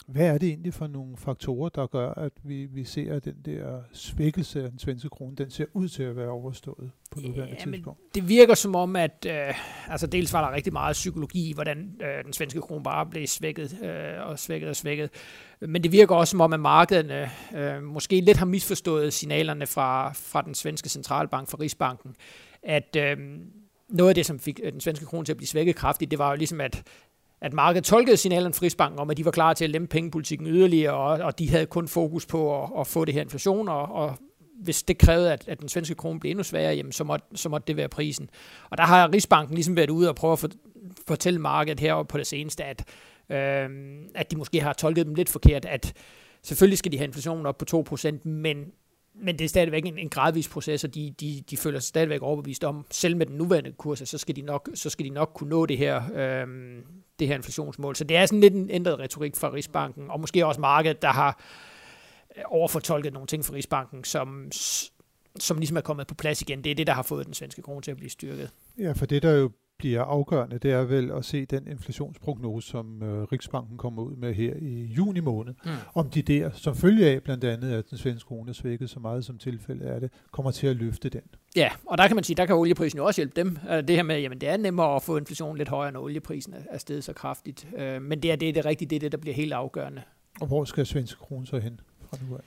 Hvad 0.06 0.26
er 0.26 0.38
det 0.38 0.48
egentlig 0.48 0.74
for 0.74 0.86
nogle 0.86 1.16
faktorer, 1.16 1.68
der 1.68 1.86
gør, 1.86 2.10
at 2.10 2.32
vi, 2.42 2.64
vi 2.64 2.84
ser, 2.84 3.16
at 3.16 3.24
den 3.24 3.36
der 3.44 3.80
svækkelse 3.92 4.64
af 4.64 4.70
den 4.70 4.78
svenske 4.78 5.08
krone, 5.08 5.36
den 5.36 5.50
ser 5.50 5.64
ud 5.72 5.88
til 5.88 6.02
at 6.02 6.16
være 6.16 6.28
overstået 6.28 6.90
på 7.10 7.20
nuværende 7.20 7.56
ja, 7.58 7.72
tidspunkt? 7.72 8.00
det 8.14 8.28
virker 8.28 8.54
som 8.54 8.74
om, 8.74 8.96
at 8.96 9.26
øh, 9.30 9.54
altså 9.92 10.06
dels 10.06 10.32
var 10.32 10.48
der 10.48 10.56
rigtig 10.56 10.72
meget 10.72 10.94
psykologi 10.94 11.50
i, 11.50 11.52
hvordan 11.52 11.96
øh, 12.00 12.24
den 12.24 12.32
svenske 12.32 12.60
krone 12.60 12.82
bare 12.82 13.06
blev 13.06 13.26
svækket 13.26 13.82
øh, 13.82 14.28
og 14.28 14.38
svækket 14.38 14.68
og 14.68 14.76
svækket. 14.76 15.10
Men 15.60 15.82
det 15.82 15.92
virker 15.92 16.14
også 16.14 16.30
som 16.30 16.40
om, 16.40 16.52
at 16.52 16.60
markederne 16.60 17.30
øh, 17.56 17.82
måske 17.82 18.20
lidt 18.20 18.36
har 18.36 18.46
misforstået 18.46 19.12
signalerne 19.12 19.66
fra, 19.66 20.12
fra 20.12 20.42
den 20.42 20.54
svenske 20.54 20.88
centralbank, 20.88 21.48
fra 21.48 21.58
Rigsbanken, 21.60 22.16
at 22.62 22.96
øh, 22.96 23.16
noget 23.88 24.08
af 24.08 24.14
det, 24.14 24.26
som 24.26 24.38
fik 24.38 24.60
den 24.72 24.80
svenske 24.80 25.06
krone 25.06 25.24
til 25.24 25.32
at 25.32 25.36
blive 25.36 25.48
svækket 25.48 25.76
kraftigt, 25.76 26.10
det 26.10 26.18
var 26.18 26.30
jo 26.30 26.36
ligesom, 26.36 26.60
at 26.60 26.82
at 27.40 27.52
markedet 27.52 27.84
tolkede 27.84 28.16
signalerne 28.16 28.54
fra 28.54 28.62
Rigsbanken 28.62 28.98
om, 28.98 29.10
at 29.10 29.16
de 29.16 29.24
var 29.24 29.30
klar 29.30 29.54
til 29.54 29.64
at 29.64 29.70
lempe 29.70 29.88
pengepolitikken 29.88 30.46
yderligere, 30.46 30.94
og, 30.94 31.24
og 31.24 31.38
de 31.38 31.50
havde 31.50 31.66
kun 31.66 31.88
fokus 31.88 32.26
på 32.26 32.62
at, 32.62 32.70
at 32.80 32.86
få 32.86 33.04
det 33.04 33.14
her 33.14 33.20
inflation, 33.20 33.68
og, 33.68 33.82
og 33.92 34.18
hvis 34.62 34.82
det 34.82 34.98
krævede, 34.98 35.32
at, 35.32 35.48
at 35.48 35.60
den 35.60 35.68
svenske 35.68 35.94
krone 35.94 36.20
blev 36.20 36.30
endnu 36.30 36.42
sværere, 36.42 36.74
jamen, 36.74 36.92
så, 36.92 37.04
måtte, 37.04 37.26
så 37.34 37.48
måtte 37.48 37.66
det 37.66 37.76
være 37.76 37.88
prisen. 37.88 38.30
Og 38.70 38.78
der 38.78 38.84
har 38.84 39.12
Rigsbanken 39.12 39.54
ligesom 39.54 39.76
været 39.76 39.90
ude 39.90 40.08
og 40.08 40.16
prøve 40.16 40.32
at 40.32 40.38
for, 40.38 40.48
fortælle 41.08 41.40
markedet 41.40 41.80
heroppe 41.80 42.10
på 42.10 42.18
det 42.18 42.26
seneste, 42.26 42.64
at, 42.64 42.84
øh, 43.30 43.68
at 44.14 44.30
de 44.30 44.36
måske 44.36 44.60
har 44.60 44.72
tolket 44.72 45.06
dem 45.06 45.14
lidt 45.14 45.28
forkert, 45.28 45.64
at 45.64 45.92
selvfølgelig 46.42 46.78
skal 46.78 46.92
de 46.92 46.96
have 46.96 47.06
inflationen 47.06 47.46
op 47.46 47.58
på 47.58 47.84
2%, 47.94 48.28
men 48.28 48.64
men 49.14 49.38
det 49.38 49.44
er 49.44 49.48
stadigvæk 49.48 49.86
en, 49.86 49.98
en 49.98 50.08
gradvis 50.08 50.48
proces, 50.48 50.84
og 50.84 50.94
de, 50.94 51.14
de, 51.20 51.42
de 51.50 51.56
føler 51.56 51.78
sig 51.78 51.88
stadigvæk 51.88 52.22
overbevist 52.22 52.64
om, 52.64 52.86
selv 52.90 53.16
med 53.16 53.26
den 53.26 53.36
nuværende 53.36 53.72
kurs, 53.72 53.98
så 54.04 54.18
skal 54.18 54.36
de 54.36 54.42
nok, 54.42 54.68
så 54.74 54.90
skal 54.90 55.06
de 55.06 55.10
nok 55.10 55.30
kunne 55.34 55.50
nå 55.50 55.66
det 55.66 55.78
her, 55.78 56.02
øhm, 56.14 56.82
det 57.18 57.28
her 57.28 57.34
inflationsmål. 57.34 57.96
Så 57.96 58.04
det 58.04 58.16
er 58.16 58.26
sådan 58.26 58.40
lidt 58.40 58.54
en 58.54 58.70
ændret 58.70 58.98
retorik 58.98 59.36
fra 59.36 59.52
Rigsbanken, 59.52 60.10
og 60.10 60.20
måske 60.20 60.46
også 60.46 60.60
markedet, 60.60 61.02
der 61.02 61.08
har 61.08 61.42
øh, 62.36 62.42
overfortolket 62.46 63.12
nogle 63.12 63.26
ting 63.26 63.44
fra 63.44 63.54
Rigsbanken, 63.54 64.04
som, 64.04 64.48
som 65.40 65.58
ligesom 65.58 65.76
er 65.76 65.80
kommet 65.80 66.06
på 66.06 66.14
plads 66.14 66.42
igen. 66.42 66.64
Det 66.64 66.70
er 66.70 66.74
det, 66.74 66.86
der 66.86 66.92
har 66.92 67.02
fået 67.02 67.26
den 67.26 67.34
svenske 67.34 67.62
krone 67.62 67.82
til 67.82 67.90
at 67.90 67.96
blive 67.96 68.10
styrket. 68.10 68.50
Ja, 68.78 68.92
for 68.92 69.06
det 69.06 69.22
der 69.22 69.32
jo 69.32 69.50
bliver 69.78 70.02
afgørende, 70.02 70.58
det 70.58 70.72
er 70.72 70.84
vel 70.84 71.10
at 71.10 71.24
se 71.24 71.44
den 71.44 71.66
inflationsprognose, 71.68 72.68
som 72.68 73.02
øh, 73.02 73.22
Riksbanken 73.22 73.76
kommer 73.76 74.02
ud 74.02 74.16
med 74.16 74.34
her 74.34 74.54
i 74.60 74.82
juni 74.84 75.20
måned. 75.20 75.54
Mm. 75.64 75.70
Om 75.94 76.10
de 76.10 76.22
der, 76.22 76.50
som 76.54 76.76
følge 76.76 77.06
af 77.06 77.22
blandt 77.22 77.44
andet, 77.44 77.72
at 77.72 77.90
den 77.90 77.98
svenske 77.98 78.28
krone 78.28 78.48
er 78.48 78.54
svækket 78.54 78.90
så 78.90 79.00
meget 79.00 79.24
som 79.24 79.38
tilfælde 79.38 79.84
er 79.84 80.00
det, 80.00 80.10
kommer 80.30 80.50
til 80.50 80.66
at 80.66 80.76
løfte 80.76 81.08
den. 81.08 81.22
Ja, 81.56 81.70
og 81.86 81.98
der 81.98 82.06
kan 82.06 82.16
man 82.16 82.24
sige, 82.24 82.36
der 82.36 82.46
kan 82.46 82.56
olieprisen 82.56 82.98
jo 82.98 83.04
også 83.04 83.20
hjælpe 83.20 83.40
dem. 83.40 83.58
Øh, 83.70 83.88
det 83.88 83.96
her 83.96 84.02
med, 84.02 84.20
jamen 84.20 84.40
det 84.40 84.48
er 84.48 84.56
nemmere 84.56 84.96
at 84.96 85.02
få 85.02 85.16
inflationen 85.16 85.58
lidt 85.58 85.68
højere, 85.68 85.92
når 85.92 86.00
olieprisen 86.00 86.54
er 86.70 86.78
steget 86.78 87.04
så 87.04 87.12
kraftigt. 87.12 87.68
Øh, 87.76 88.02
men 88.02 88.22
det 88.22 88.32
er 88.32 88.36
det, 88.36 88.54
det 88.54 88.64
rigtigt, 88.64 88.90
det 88.90 88.96
er 88.96 89.00
det, 89.00 89.12
der 89.12 89.18
bliver 89.18 89.34
helt 89.34 89.52
afgørende. 89.52 90.02
Og 90.40 90.46
hvor 90.46 90.64
skal 90.64 90.86
svenske 90.86 91.20
krone 91.20 91.46
så 91.46 91.58
hen 91.58 91.80
fra 92.00 92.16
nu 92.28 92.36
af? 92.36 92.40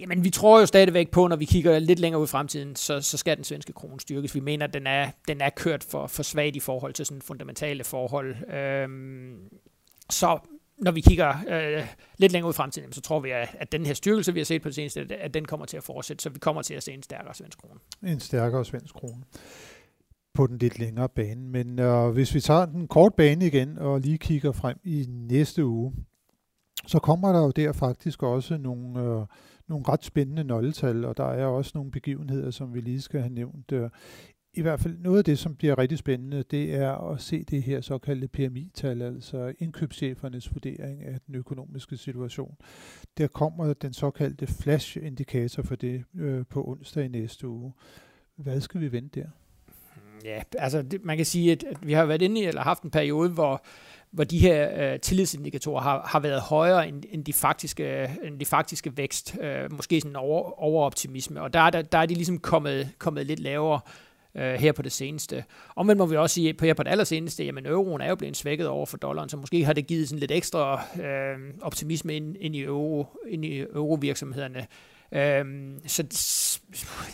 Jamen, 0.00 0.24
vi 0.24 0.30
tror 0.30 0.60
jo 0.60 0.66
stadigvæk 0.66 1.10
på, 1.10 1.26
når 1.28 1.36
vi 1.36 1.44
kigger 1.44 1.78
lidt 1.78 1.98
længere 1.98 2.20
ud 2.20 2.26
i 2.26 2.28
fremtiden, 2.28 2.76
så, 2.76 3.00
så 3.00 3.16
skal 3.16 3.36
den 3.36 3.44
svenske 3.44 3.72
krone 3.72 4.00
styrkes. 4.00 4.34
Vi 4.34 4.40
mener, 4.40 4.66
at 4.66 4.74
den 4.74 4.86
er, 4.86 5.10
den 5.28 5.40
er 5.40 5.50
kørt 5.50 5.84
for, 5.84 6.06
for 6.06 6.22
svagt 6.22 6.56
i 6.56 6.60
forhold 6.60 6.92
til 6.92 7.06
sådan 7.06 7.22
fundamentale 7.22 7.84
forhold. 7.84 8.54
Øhm, 8.54 9.38
så 10.10 10.38
når 10.78 10.92
vi 10.92 11.00
kigger 11.00 11.34
øh, 11.48 11.86
lidt 12.18 12.32
længere 12.32 12.48
ud 12.48 12.54
i 12.54 12.56
fremtiden, 12.56 12.92
så 12.92 13.00
tror 13.00 13.20
vi, 13.20 13.30
at, 13.30 13.56
at 13.60 13.72
den 13.72 13.86
her 13.86 13.94
styrkelse, 13.94 14.32
vi 14.32 14.40
har 14.40 14.44
set 14.44 14.62
på 14.62 14.68
det 14.68 14.74
seneste, 14.74 15.06
at 15.14 15.34
den 15.34 15.44
kommer 15.44 15.66
til 15.66 15.76
at 15.76 15.82
fortsætte, 15.82 16.22
så 16.22 16.30
vi 16.30 16.38
kommer 16.38 16.62
til 16.62 16.74
at 16.74 16.82
se 16.82 16.92
en 16.92 17.02
stærkere 17.02 17.34
svensk 17.34 17.58
krone. 17.58 17.80
En 18.12 18.20
stærkere 18.20 18.64
svensk 18.64 18.94
krone 18.94 19.22
på 20.34 20.46
den 20.46 20.58
lidt 20.58 20.78
længere 20.78 21.08
bane. 21.08 21.48
Men 21.48 21.78
øh, 21.78 22.10
hvis 22.10 22.34
vi 22.34 22.40
tager 22.40 22.66
den 22.66 22.88
kort 22.88 23.12
bane 23.16 23.46
igen 23.46 23.78
og 23.78 24.00
lige 24.00 24.18
kigger 24.18 24.52
frem 24.52 24.76
i 24.84 25.06
næste 25.08 25.64
uge, 25.64 25.92
så 26.86 26.98
kommer 26.98 27.32
der 27.32 27.40
jo 27.40 27.50
der 27.50 27.72
faktisk 27.72 28.22
også 28.22 28.56
nogle... 28.56 29.00
Øh, 29.00 29.26
nogle 29.68 29.84
ret 29.88 30.04
spændende 30.04 30.44
nøgletal, 30.44 31.04
og 31.04 31.16
der 31.16 31.24
er 31.24 31.46
også 31.46 31.72
nogle 31.74 31.90
begivenheder, 31.90 32.50
som 32.50 32.74
vi 32.74 32.80
lige 32.80 33.00
skal 33.00 33.20
have 33.20 33.32
nævnt. 33.32 33.72
Øh, 33.72 33.90
I 34.54 34.62
hvert 34.62 34.80
fald 34.80 34.98
noget 34.98 35.18
af 35.18 35.24
det, 35.24 35.38
som 35.38 35.56
bliver 35.56 35.78
rigtig 35.78 35.98
spændende, 35.98 36.42
det 36.42 36.74
er 36.74 37.10
at 37.10 37.20
se 37.20 37.42
det 37.42 37.62
her 37.62 37.80
såkaldte 37.80 38.28
PMI-tal, 38.28 39.02
altså 39.02 39.52
indkøbschefernes 39.58 40.54
vurdering 40.54 41.02
af 41.02 41.18
den 41.26 41.34
økonomiske 41.34 41.96
situation. 41.96 42.56
Der 43.18 43.26
kommer 43.26 43.72
den 43.72 43.92
såkaldte 43.92 44.46
flash-indikator 44.46 45.62
for 45.62 45.76
det 45.76 46.04
øh, 46.14 46.44
på 46.50 46.64
onsdag 46.68 47.04
i 47.04 47.08
næste 47.08 47.48
uge. 47.48 47.72
Hvad 48.36 48.60
skal 48.60 48.80
vi 48.80 48.92
vente 48.92 49.20
der? 49.20 49.26
Ja, 50.24 50.42
altså 50.58 50.82
det, 50.82 51.04
man 51.04 51.16
kan 51.16 51.26
sige, 51.26 51.52
at, 51.52 51.64
at 51.64 51.86
vi 51.86 51.92
har 51.92 52.04
været 52.04 52.22
inde 52.22 52.40
i, 52.40 52.44
eller 52.44 52.62
haft 52.62 52.82
en 52.82 52.90
periode, 52.90 53.30
hvor 53.30 53.64
hvor 54.14 54.24
de 54.24 54.38
her 54.38 54.92
øh, 54.92 55.00
tillidsindikatorer 55.00 55.80
har, 55.80 56.06
har 56.06 56.20
været 56.20 56.40
højere 56.40 56.88
end, 56.88 57.02
end, 57.10 57.24
de 57.24 57.32
faktiske, 57.32 58.10
end 58.24 58.40
de 58.40 58.44
faktiske 58.44 58.96
vækst. 58.96 59.36
Øh, 59.40 59.72
måske 59.72 60.00
sådan 60.00 60.16
over, 60.16 60.62
overoptimisme. 60.62 61.42
Og 61.42 61.52
der, 61.52 61.70
der, 61.70 61.82
der 61.82 61.98
er 61.98 62.06
de 62.06 62.14
ligesom 62.14 62.38
kommet, 62.38 62.88
kommet 62.98 63.26
lidt 63.26 63.40
lavere 63.40 63.80
øh, 64.34 64.54
her 64.54 64.72
på 64.72 64.82
det 64.82 64.92
seneste. 64.92 65.44
Omvendt 65.76 65.98
må 65.98 66.06
vi 66.06 66.16
også 66.16 66.34
sige, 66.34 66.54
på 66.54 66.64
her 66.64 66.74
på 66.74 66.82
det 66.82 66.90
allerseneste, 66.90 67.44
jamen 67.44 67.66
euroen 67.66 68.00
er 68.00 68.08
jo 68.08 68.14
blevet 68.14 68.36
svækket 68.36 68.68
over 68.68 68.86
for 68.86 68.96
dollaren, 68.96 69.28
så 69.28 69.36
måske 69.36 69.64
har 69.64 69.72
det 69.72 69.86
givet 69.86 70.08
sådan 70.08 70.20
lidt 70.20 70.30
ekstra 70.30 70.82
øh, 71.02 71.38
optimisme 71.62 72.16
ind, 72.16 72.36
ind, 72.40 72.56
i 72.56 72.62
euro, 72.62 73.06
ind 73.28 73.44
i 73.44 73.58
eurovirksomhederne. 73.60 74.66
Øhm, 75.12 75.80
så 75.86 76.04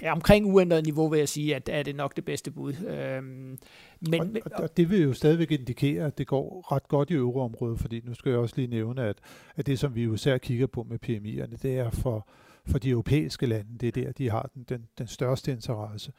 ja, 0.02 0.12
omkring 0.12 0.46
uændret 0.46 0.84
niveau 0.84 1.08
vil 1.08 1.18
jeg 1.18 1.28
sige, 1.28 1.56
at 1.56 1.68
er 1.72 1.82
det 1.82 1.96
nok 1.96 2.16
det 2.16 2.24
bedste 2.24 2.50
bud. 2.50 2.74
Øhm, 2.86 3.58
men, 4.00 4.20
og, 4.20 4.28
og, 4.44 4.62
og 4.62 4.76
det 4.76 4.90
vil 4.90 5.02
jo 5.02 5.12
stadigvæk 5.12 5.50
indikere, 5.50 6.06
at 6.06 6.18
det 6.18 6.26
går 6.26 6.72
ret 6.72 6.88
godt 6.88 7.10
i 7.10 7.14
euroområdet, 7.14 7.80
fordi 7.80 8.00
nu 8.04 8.14
skal 8.14 8.30
jeg 8.30 8.38
også 8.38 8.54
lige 8.56 8.68
nævne, 8.68 9.02
at, 9.02 9.18
at 9.56 9.66
det, 9.66 9.78
som 9.78 9.94
vi 9.94 10.02
jo 10.02 10.14
især 10.14 10.38
kigger 10.38 10.66
på 10.66 10.82
med 10.82 10.98
PMI'erne, 11.06 11.56
det 11.62 11.78
er 11.78 11.90
for, 11.90 12.28
for 12.66 12.78
de 12.78 12.90
europæiske 12.90 13.46
lande, 13.46 13.78
det 13.80 13.86
er 13.86 13.92
der, 13.92 14.12
de 14.12 14.30
har 14.30 14.50
den, 14.54 14.64
den, 14.68 14.86
den 14.98 15.06
største 15.06 15.52
interesse. 15.52 16.12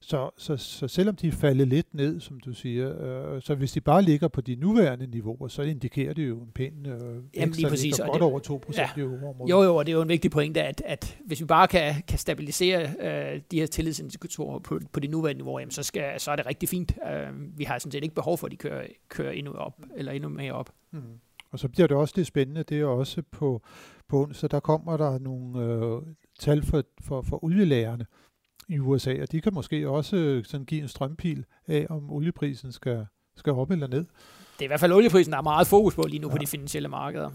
Så, 0.00 0.30
så, 0.36 0.56
så 0.56 0.88
selvom 0.88 1.16
de 1.16 1.32
falder 1.32 1.64
lidt 1.64 1.94
ned, 1.94 2.20
som 2.20 2.40
du 2.40 2.52
siger, 2.52 3.02
øh, 3.34 3.42
så 3.42 3.54
hvis 3.54 3.72
de 3.72 3.80
bare 3.80 4.02
ligger 4.02 4.28
på 4.28 4.40
de 4.40 4.54
nuværende 4.54 5.06
niveauer, 5.06 5.48
så 5.48 5.62
indikerer 5.62 6.14
det 6.14 6.28
jo 6.28 6.40
en 6.40 6.50
pæn 6.54 6.86
øh, 6.86 7.22
Jamen, 7.36 7.54
lige 7.54 7.68
præcis, 7.68 8.00
godt 8.00 8.14
det, 8.14 8.22
over 8.22 8.38
2 8.38 8.60
procent 8.66 8.88
ja, 8.96 9.00
i 9.00 9.04
euroområdet. 9.04 9.50
Jo, 9.50 9.62
jo, 9.62 9.76
og 9.76 9.86
det 9.86 9.92
er 9.92 9.96
jo 9.96 10.02
en 10.02 10.08
vigtig 10.08 10.30
pointe, 10.30 10.62
at, 10.62 10.82
at 10.86 11.18
hvis 11.26 11.40
vi 11.40 11.46
bare 11.46 11.68
kan, 11.68 11.94
kan 12.08 12.18
stabilisere 12.18 12.88
øh, 13.00 13.40
de 13.50 13.60
her 13.60 13.66
tillidsindikatorer 13.66 14.58
på, 14.58 14.80
på 14.92 15.00
de 15.00 15.08
nuværende 15.08 15.38
niveauer, 15.38 15.60
jamen, 15.60 15.70
så, 15.70 15.82
skal, 15.82 16.20
så 16.20 16.30
er 16.30 16.36
det 16.36 16.46
rigtig 16.46 16.68
fint. 16.68 16.92
Øh, 17.10 17.58
vi 17.58 17.64
har 17.64 17.78
sådan 17.78 17.92
set 17.92 18.02
ikke 18.02 18.14
behov 18.14 18.38
for, 18.38 18.46
at 18.46 18.50
de 18.50 18.56
kører, 18.56 18.86
kører 19.08 19.32
endnu 19.32 19.52
op, 19.52 19.80
eller 19.96 20.12
endnu 20.12 20.28
mere 20.28 20.52
op. 20.52 20.70
Mm. 20.90 21.00
Og 21.50 21.58
så 21.58 21.68
bliver 21.68 21.86
det 21.86 21.96
også 21.96 22.14
lidt 22.16 22.26
spændende, 22.26 22.62
det 22.62 22.80
er 22.80 22.84
også 22.84 23.22
på, 23.30 23.62
på 24.08 24.22
onsdag, 24.22 24.50
der 24.50 24.60
kommer 24.60 24.96
der 24.96 25.18
nogle 25.18 25.64
øh, 25.64 26.02
tal 26.38 26.62
for, 26.62 26.82
for, 27.00 27.22
for 27.22 27.44
olielagerne 27.44 28.06
i 28.68 28.78
USA, 28.78 29.22
og 29.22 29.32
de 29.32 29.40
kan 29.40 29.54
måske 29.54 29.88
også 29.88 30.16
øh, 30.16 30.44
sådan 30.44 30.66
give 30.66 30.82
en 30.82 30.88
strømpil 30.88 31.44
af, 31.66 31.86
om 31.90 32.10
olieprisen 32.10 32.72
skal, 32.72 33.06
skal 33.36 33.52
op 33.52 33.70
eller 33.70 33.86
ned. 33.86 34.04
Det 34.58 34.60
er 34.60 34.64
i 34.64 34.66
hvert 34.66 34.80
fald 34.80 34.92
olieprisen, 34.92 35.32
der 35.32 35.38
er 35.38 35.42
meget 35.42 35.66
fokus 35.66 35.94
på 35.94 36.02
lige 36.02 36.18
nu 36.18 36.28
ja. 36.28 36.34
på 36.34 36.38
de 36.38 36.46
finansielle 36.46 36.88
markeder. 36.88 37.30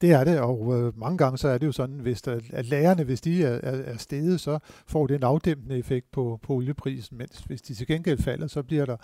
Det 0.00 0.12
er 0.12 0.24
det, 0.24 0.40
og 0.40 0.78
øh, 0.78 0.98
mange 0.98 1.18
gange 1.18 1.38
så 1.38 1.48
er 1.48 1.58
det 1.58 1.66
jo 1.66 1.72
sådan, 1.72 1.98
hvis 1.98 2.22
der, 2.22 2.40
at 2.50 2.66
lærerne, 2.66 3.04
hvis 3.04 3.20
de 3.20 3.44
er, 3.44 3.60
er, 3.62 3.92
er 3.92 3.96
steget, 3.96 4.40
så 4.40 4.58
får 4.86 5.06
det 5.06 5.16
en 5.16 5.22
afdæmpende 5.22 5.78
effekt 5.78 6.10
på, 6.12 6.38
på 6.42 6.52
olieprisen, 6.52 7.18
mens 7.18 7.38
hvis 7.38 7.62
de 7.62 7.74
til 7.74 7.86
gengæld 7.86 8.18
falder, 8.18 8.46
så 8.46 8.62
bliver 8.62 8.86
der 8.86 8.96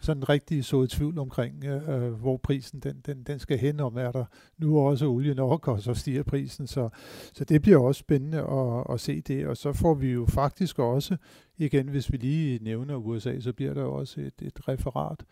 sådan 0.00 0.28
rigtig 0.28 0.64
så 0.64 0.86
tvivl 0.86 1.18
omkring, 1.18 1.64
øh, 1.64 1.88
øh, 1.88 2.12
hvor 2.12 2.36
prisen 2.36 2.80
den, 2.80 3.00
den, 3.06 3.22
den 3.22 3.38
skal 3.38 3.58
hen, 3.58 3.80
om 3.80 3.96
er 3.96 4.12
der 4.12 4.24
nu 4.58 4.80
også 4.80 5.06
olie 5.06 5.34
nok, 5.34 5.68
og 5.68 5.80
så 5.80 5.94
stiger 5.94 6.22
prisen. 6.22 6.66
Så, 6.66 6.88
så 7.32 7.44
det 7.44 7.62
bliver 7.62 7.78
også 7.78 7.98
spændende 7.98 8.38
at, 8.38 8.94
at 8.94 9.00
se 9.00 9.20
det, 9.20 9.46
og 9.46 9.56
så 9.56 9.72
får 9.72 9.94
vi 9.94 10.12
jo 10.12 10.26
faktisk 10.26 10.78
også, 10.78 11.16
igen 11.58 11.88
hvis 11.88 12.12
vi 12.12 12.16
lige 12.16 12.64
nævner 12.64 12.96
USA, 12.96 13.40
så 13.40 13.52
bliver 13.52 13.74
der 13.74 13.84
også 13.84 14.20
et, 14.20 14.34
et 14.42 14.68
referat 14.68 15.24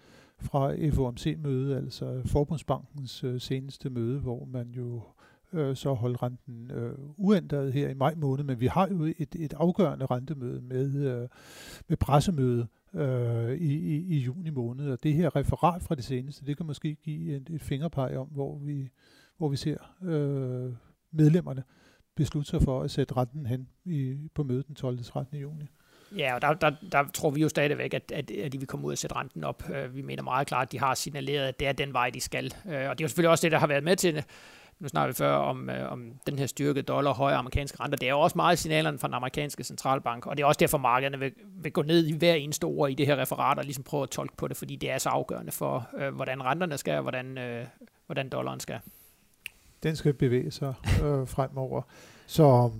fra 0.42 0.90
FOMC-møde, 0.90 1.76
altså 1.76 2.22
Forbundsbankens 2.26 3.24
øh, 3.24 3.40
seneste 3.40 3.90
møde, 3.90 4.20
hvor 4.20 4.44
man 4.44 4.70
jo 4.70 5.02
øh, 5.52 5.76
så 5.76 5.92
holdt 5.92 6.22
renten 6.22 6.70
øh, 6.70 6.94
uændret 7.16 7.72
her 7.72 7.88
i 7.88 7.94
maj 7.94 8.14
måned, 8.14 8.44
men 8.44 8.60
vi 8.60 8.66
har 8.66 8.88
jo 8.88 9.04
et, 9.04 9.34
et 9.34 9.54
afgørende 9.56 10.06
rentemøde 10.06 10.62
med, 10.62 10.94
øh, 10.94 11.28
med 11.88 11.96
pressemøde 11.96 12.66
øh, 12.94 13.52
i, 13.52 13.74
i, 13.74 14.16
i 14.16 14.18
juni 14.18 14.50
måned, 14.50 14.90
og 14.90 15.02
det 15.02 15.14
her 15.14 15.36
referat 15.36 15.82
fra 15.82 15.94
det 15.94 16.04
seneste, 16.04 16.46
det 16.46 16.56
kan 16.56 16.66
måske 16.66 16.94
give 16.94 17.36
et, 17.36 17.50
et 17.50 17.62
fingerpeg 17.62 18.16
om, 18.16 18.28
hvor 18.28 18.58
vi, 18.58 18.88
hvor 19.36 19.48
vi 19.48 19.56
ser 19.56 19.76
øh, 20.02 20.72
medlemmerne 21.10 21.62
beslutte 22.14 22.50
sig 22.50 22.62
for 22.62 22.82
at 22.82 22.90
sætte 22.90 23.16
renten 23.16 23.46
hen 23.46 23.68
i, 23.84 24.16
på 24.34 24.42
mødet 24.42 24.66
den 24.66 24.74
12. 24.74 24.98
13. 24.98 25.38
juni. 25.38 25.64
Ja, 26.18 26.34
og 26.34 26.42
der, 26.42 26.54
der, 26.54 26.70
der 26.92 27.04
tror 27.14 27.30
vi 27.30 27.40
jo 27.40 27.48
stadigvæk, 27.48 27.94
at, 27.94 28.12
at, 28.14 28.30
at 28.30 28.52
de 28.52 28.58
vil 28.58 28.66
komme 28.66 28.86
ud 28.86 28.92
og 28.92 28.98
sætte 28.98 29.16
renten 29.16 29.44
op. 29.44 29.70
Øh, 29.74 29.96
vi 29.96 30.02
mener 30.02 30.22
meget 30.22 30.46
klart, 30.46 30.66
at 30.66 30.72
de 30.72 30.78
har 30.78 30.94
signaleret, 30.94 31.48
at 31.48 31.60
det 31.60 31.68
er 31.68 31.72
den 31.72 31.92
vej, 31.92 32.10
de 32.10 32.20
skal. 32.20 32.44
Øh, 32.44 32.72
og 32.72 32.74
det 32.74 32.80
er 32.80 33.04
jo 33.04 33.08
selvfølgelig 33.08 33.30
også 33.30 33.42
det, 33.42 33.52
der 33.52 33.58
har 33.58 33.66
været 33.66 33.84
med 33.84 33.96
til 33.96 34.24
nu 34.82 34.88
snakker 34.88 35.12
vi 35.12 35.16
før 35.16 35.32
om, 35.32 35.70
øh, 35.70 35.92
om 35.92 36.12
den 36.26 36.38
her 36.38 36.46
styrke 36.46 36.82
dollar 36.82 37.12
høje 37.12 37.34
amerikanske 37.34 37.80
renter. 37.80 37.96
Det 37.96 38.06
er 38.06 38.10
jo 38.10 38.20
også 38.20 38.36
meget 38.36 38.58
signalerne 38.58 38.98
fra 38.98 39.08
den 39.08 39.14
amerikanske 39.14 39.64
centralbank, 39.64 40.26
og 40.26 40.36
det 40.36 40.42
er 40.42 40.46
også 40.46 40.58
derfor, 40.58 40.78
markederne 40.78 41.18
vil, 41.18 41.32
vil 41.62 41.72
gå 41.72 41.82
ned 41.82 42.06
i 42.06 42.16
hver 42.16 42.34
eneste 42.34 42.64
ord 42.64 42.90
i 42.90 42.94
det 42.94 43.06
her 43.06 43.16
referat 43.16 43.58
og 43.58 43.64
ligesom 43.64 43.84
prøve 43.84 44.02
at 44.02 44.10
tolke 44.10 44.36
på 44.36 44.48
det, 44.48 44.56
fordi 44.56 44.76
det 44.76 44.90
er 44.90 44.98
så 44.98 45.08
afgørende 45.08 45.52
for, 45.52 45.88
øh, 45.98 46.14
hvordan 46.14 46.44
renterne 46.44 46.78
skal, 46.78 46.94
og 46.96 47.02
hvordan, 47.02 47.38
øh, 47.38 47.66
hvordan 48.06 48.28
dollaren 48.28 48.60
skal. 48.60 48.78
Den 49.82 49.96
skal 49.96 50.14
bevæge 50.14 50.50
sig 50.50 50.74
øh, 51.04 51.28
fremover. 51.28 51.82
Så 52.26 52.70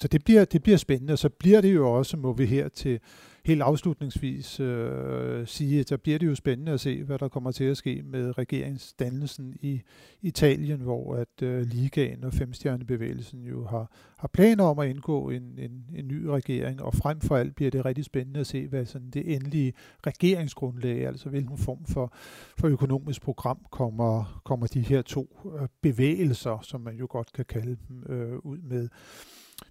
så 0.00 0.08
det 0.08 0.24
bliver, 0.24 0.44
det 0.44 0.62
bliver 0.62 0.78
spændende, 0.78 1.12
og 1.12 1.18
så 1.18 1.28
bliver 1.28 1.60
det 1.60 1.74
jo 1.74 1.92
også, 1.92 2.16
må 2.16 2.32
vi 2.32 2.46
her 2.46 2.68
til 2.68 3.00
helt 3.46 3.62
afslutningsvis 3.62 4.60
øh, 4.60 5.46
sige, 5.46 5.80
at 5.80 5.90
der 5.90 5.96
bliver 5.96 6.18
det 6.18 6.26
jo 6.26 6.34
spændende 6.34 6.72
at 6.72 6.80
se, 6.80 7.04
hvad 7.04 7.18
der 7.18 7.28
kommer 7.28 7.52
til 7.52 7.64
at 7.64 7.76
ske 7.76 8.02
med 8.04 8.38
regeringsdannelsen 8.38 9.54
i 9.60 9.80
Italien, 10.22 10.80
hvor 10.80 11.14
at 11.14 11.42
øh, 11.42 11.62
Ligaen 11.62 12.24
og 12.24 12.32
Femstjernebevægelsen 12.32 13.44
jo 13.44 13.66
har, 13.66 13.90
har 14.18 14.28
planer 14.28 14.64
om 14.64 14.78
at 14.78 14.88
indgå 14.88 15.30
en, 15.30 15.58
en, 15.58 15.84
en 15.94 16.08
ny 16.08 16.24
regering, 16.24 16.82
og 16.82 16.94
frem 16.94 17.20
for 17.20 17.36
alt 17.36 17.54
bliver 17.54 17.70
det 17.70 17.84
rigtig 17.84 18.04
spændende 18.04 18.40
at 18.40 18.46
se, 18.46 18.66
hvad 18.66 18.86
sådan 18.86 19.10
det 19.10 19.34
endelige 19.34 19.72
regeringsgrundlag, 20.06 21.06
altså 21.06 21.28
hvilken 21.28 21.58
form 21.58 21.84
for, 21.84 22.12
for 22.58 22.68
økonomisk 22.68 23.22
program 23.22 23.58
kommer, 23.70 24.40
kommer 24.44 24.66
de 24.66 24.80
her 24.80 25.02
to 25.02 25.52
øh, 25.60 25.68
bevægelser, 25.82 26.58
som 26.62 26.80
man 26.80 26.96
jo 26.96 27.06
godt 27.10 27.32
kan 27.32 27.44
kalde 27.44 27.76
dem, 27.88 28.02
øh, 28.08 28.38
ud 28.38 28.58
med. 28.58 28.88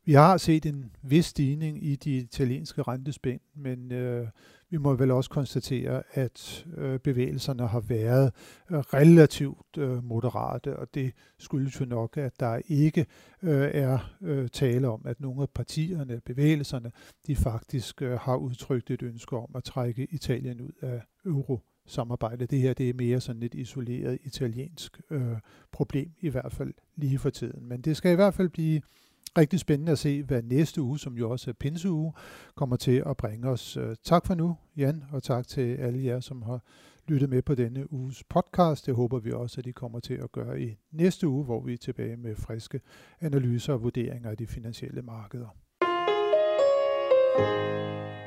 Vi 0.06 0.14
har 0.14 0.38
set 0.38 0.66
en 0.66 0.92
vis 1.02 1.26
stigning 1.26 1.86
i 1.86 1.96
de 1.96 2.18
italienske 2.18 2.82
rentespænd, 2.82 3.40
men 3.56 3.92
øh, 3.92 4.28
vi 4.70 4.78
må 4.78 4.94
vel 4.94 5.12
også 5.12 5.30
konstatere, 5.30 6.04
at 6.12 6.66
øh, 6.78 7.00
bevægelserne 7.00 7.68
har 7.68 7.80
været 7.80 8.32
øh, 8.72 8.78
relativt 8.78 9.78
øh, 9.78 10.04
moderate, 10.04 10.78
og 10.78 10.88
det 10.94 11.14
skyldes 11.40 11.80
jo 11.80 11.86
nok, 11.86 12.18
at 12.18 12.40
der 12.40 12.60
ikke 12.68 13.06
øh, 13.42 13.70
er 13.74 14.16
øh, 14.22 14.50
tale 14.50 14.90
om, 14.90 15.02
at 15.06 15.22
nogle 15.22 15.42
af 15.42 15.50
partierne, 15.50 16.22
bevægelserne, 16.26 16.92
de 17.28 17.36
faktisk 17.36 18.02
øh, 18.02 18.20
har 18.20 18.36
udtrykt 18.36 18.92
et 18.92 19.02
ønske 19.02 19.38
om 19.38 19.50
at 19.56 19.64
trække 19.64 20.08
Italien 20.12 20.62
ud 20.62 20.72
af 20.82 21.02
euro 21.26 21.60
samarbejde. 21.86 22.46
Det 22.46 22.60
her 22.60 22.74
det 22.74 22.90
er 22.90 22.94
mere 22.94 23.22
sådan 23.22 23.44
et 23.44 23.54
isoleret 23.54 24.18
italiensk 24.24 25.02
øh, 25.10 25.38
problem, 25.72 26.12
i 26.20 26.30
hvert 26.30 26.54
fald 26.54 26.74
lige 26.96 27.20
for 27.20 27.30
tiden. 27.30 27.66
Men 27.66 27.82
det 27.82 27.98
skal 27.98 28.12
i 28.12 28.16
hvert 28.16 28.34
fald 28.34 28.50
blive 28.50 28.82
rigtig 29.38 29.60
spændende 29.60 29.92
at 29.92 30.00
se, 30.00 30.24
hvad 30.24 30.44
næste 30.44 30.82
uge, 30.82 31.00
som 31.00 31.18
jo 31.18 31.32
også 31.32 31.50
er 31.52 31.54
pinseuge, 31.54 32.14
kommer 32.56 32.76
til 32.76 33.04
at 33.06 33.18
bringe 33.18 33.50
os. 33.50 33.78
Øh, 33.78 33.96
tak 34.04 34.26
for 34.26 34.36
nu, 34.36 34.58
Jan, 34.78 35.04
og 35.12 35.24
tak 35.24 35.48
til 35.48 35.76
alle 35.76 36.06
jer, 36.06 36.20
som 36.20 36.42
har 36.42 36.60
lyttet 37.08 37.30
med 37.30 37.42
på 37.42 37.56
denne 37.56 37.94
uges 37.94 38.24
podcast. 38.30 38.86
Det 38.86 38.96
håber 38.96 39.20
vi 39.20 39.32
også, 39.32 39.62
at 39.62 39.68
I 39.68 39.72
kommer 39.72 40.00
til 40.00 40.14
at 40.14 40.32
gøre 40.32 40.62
i 40.62 40.78
næste 40.92 41.28
uge, 41.28 41.44
hvor 41.44 41.62
vi 41.62 41.74
er 41.74 41.78
tilbage 41.78 42.18
med 42.18 42.36
friske 42.36 42.82
analyser 43.22 43.74
og 43.74 43.84
vurderinger 43.84 44.30
af 44.30 44.38
de 44.38 44.48
finansielle 44.48 45.02
markeder. 45.02 45.48
thank 47.38 47.80
you 47.80 48.25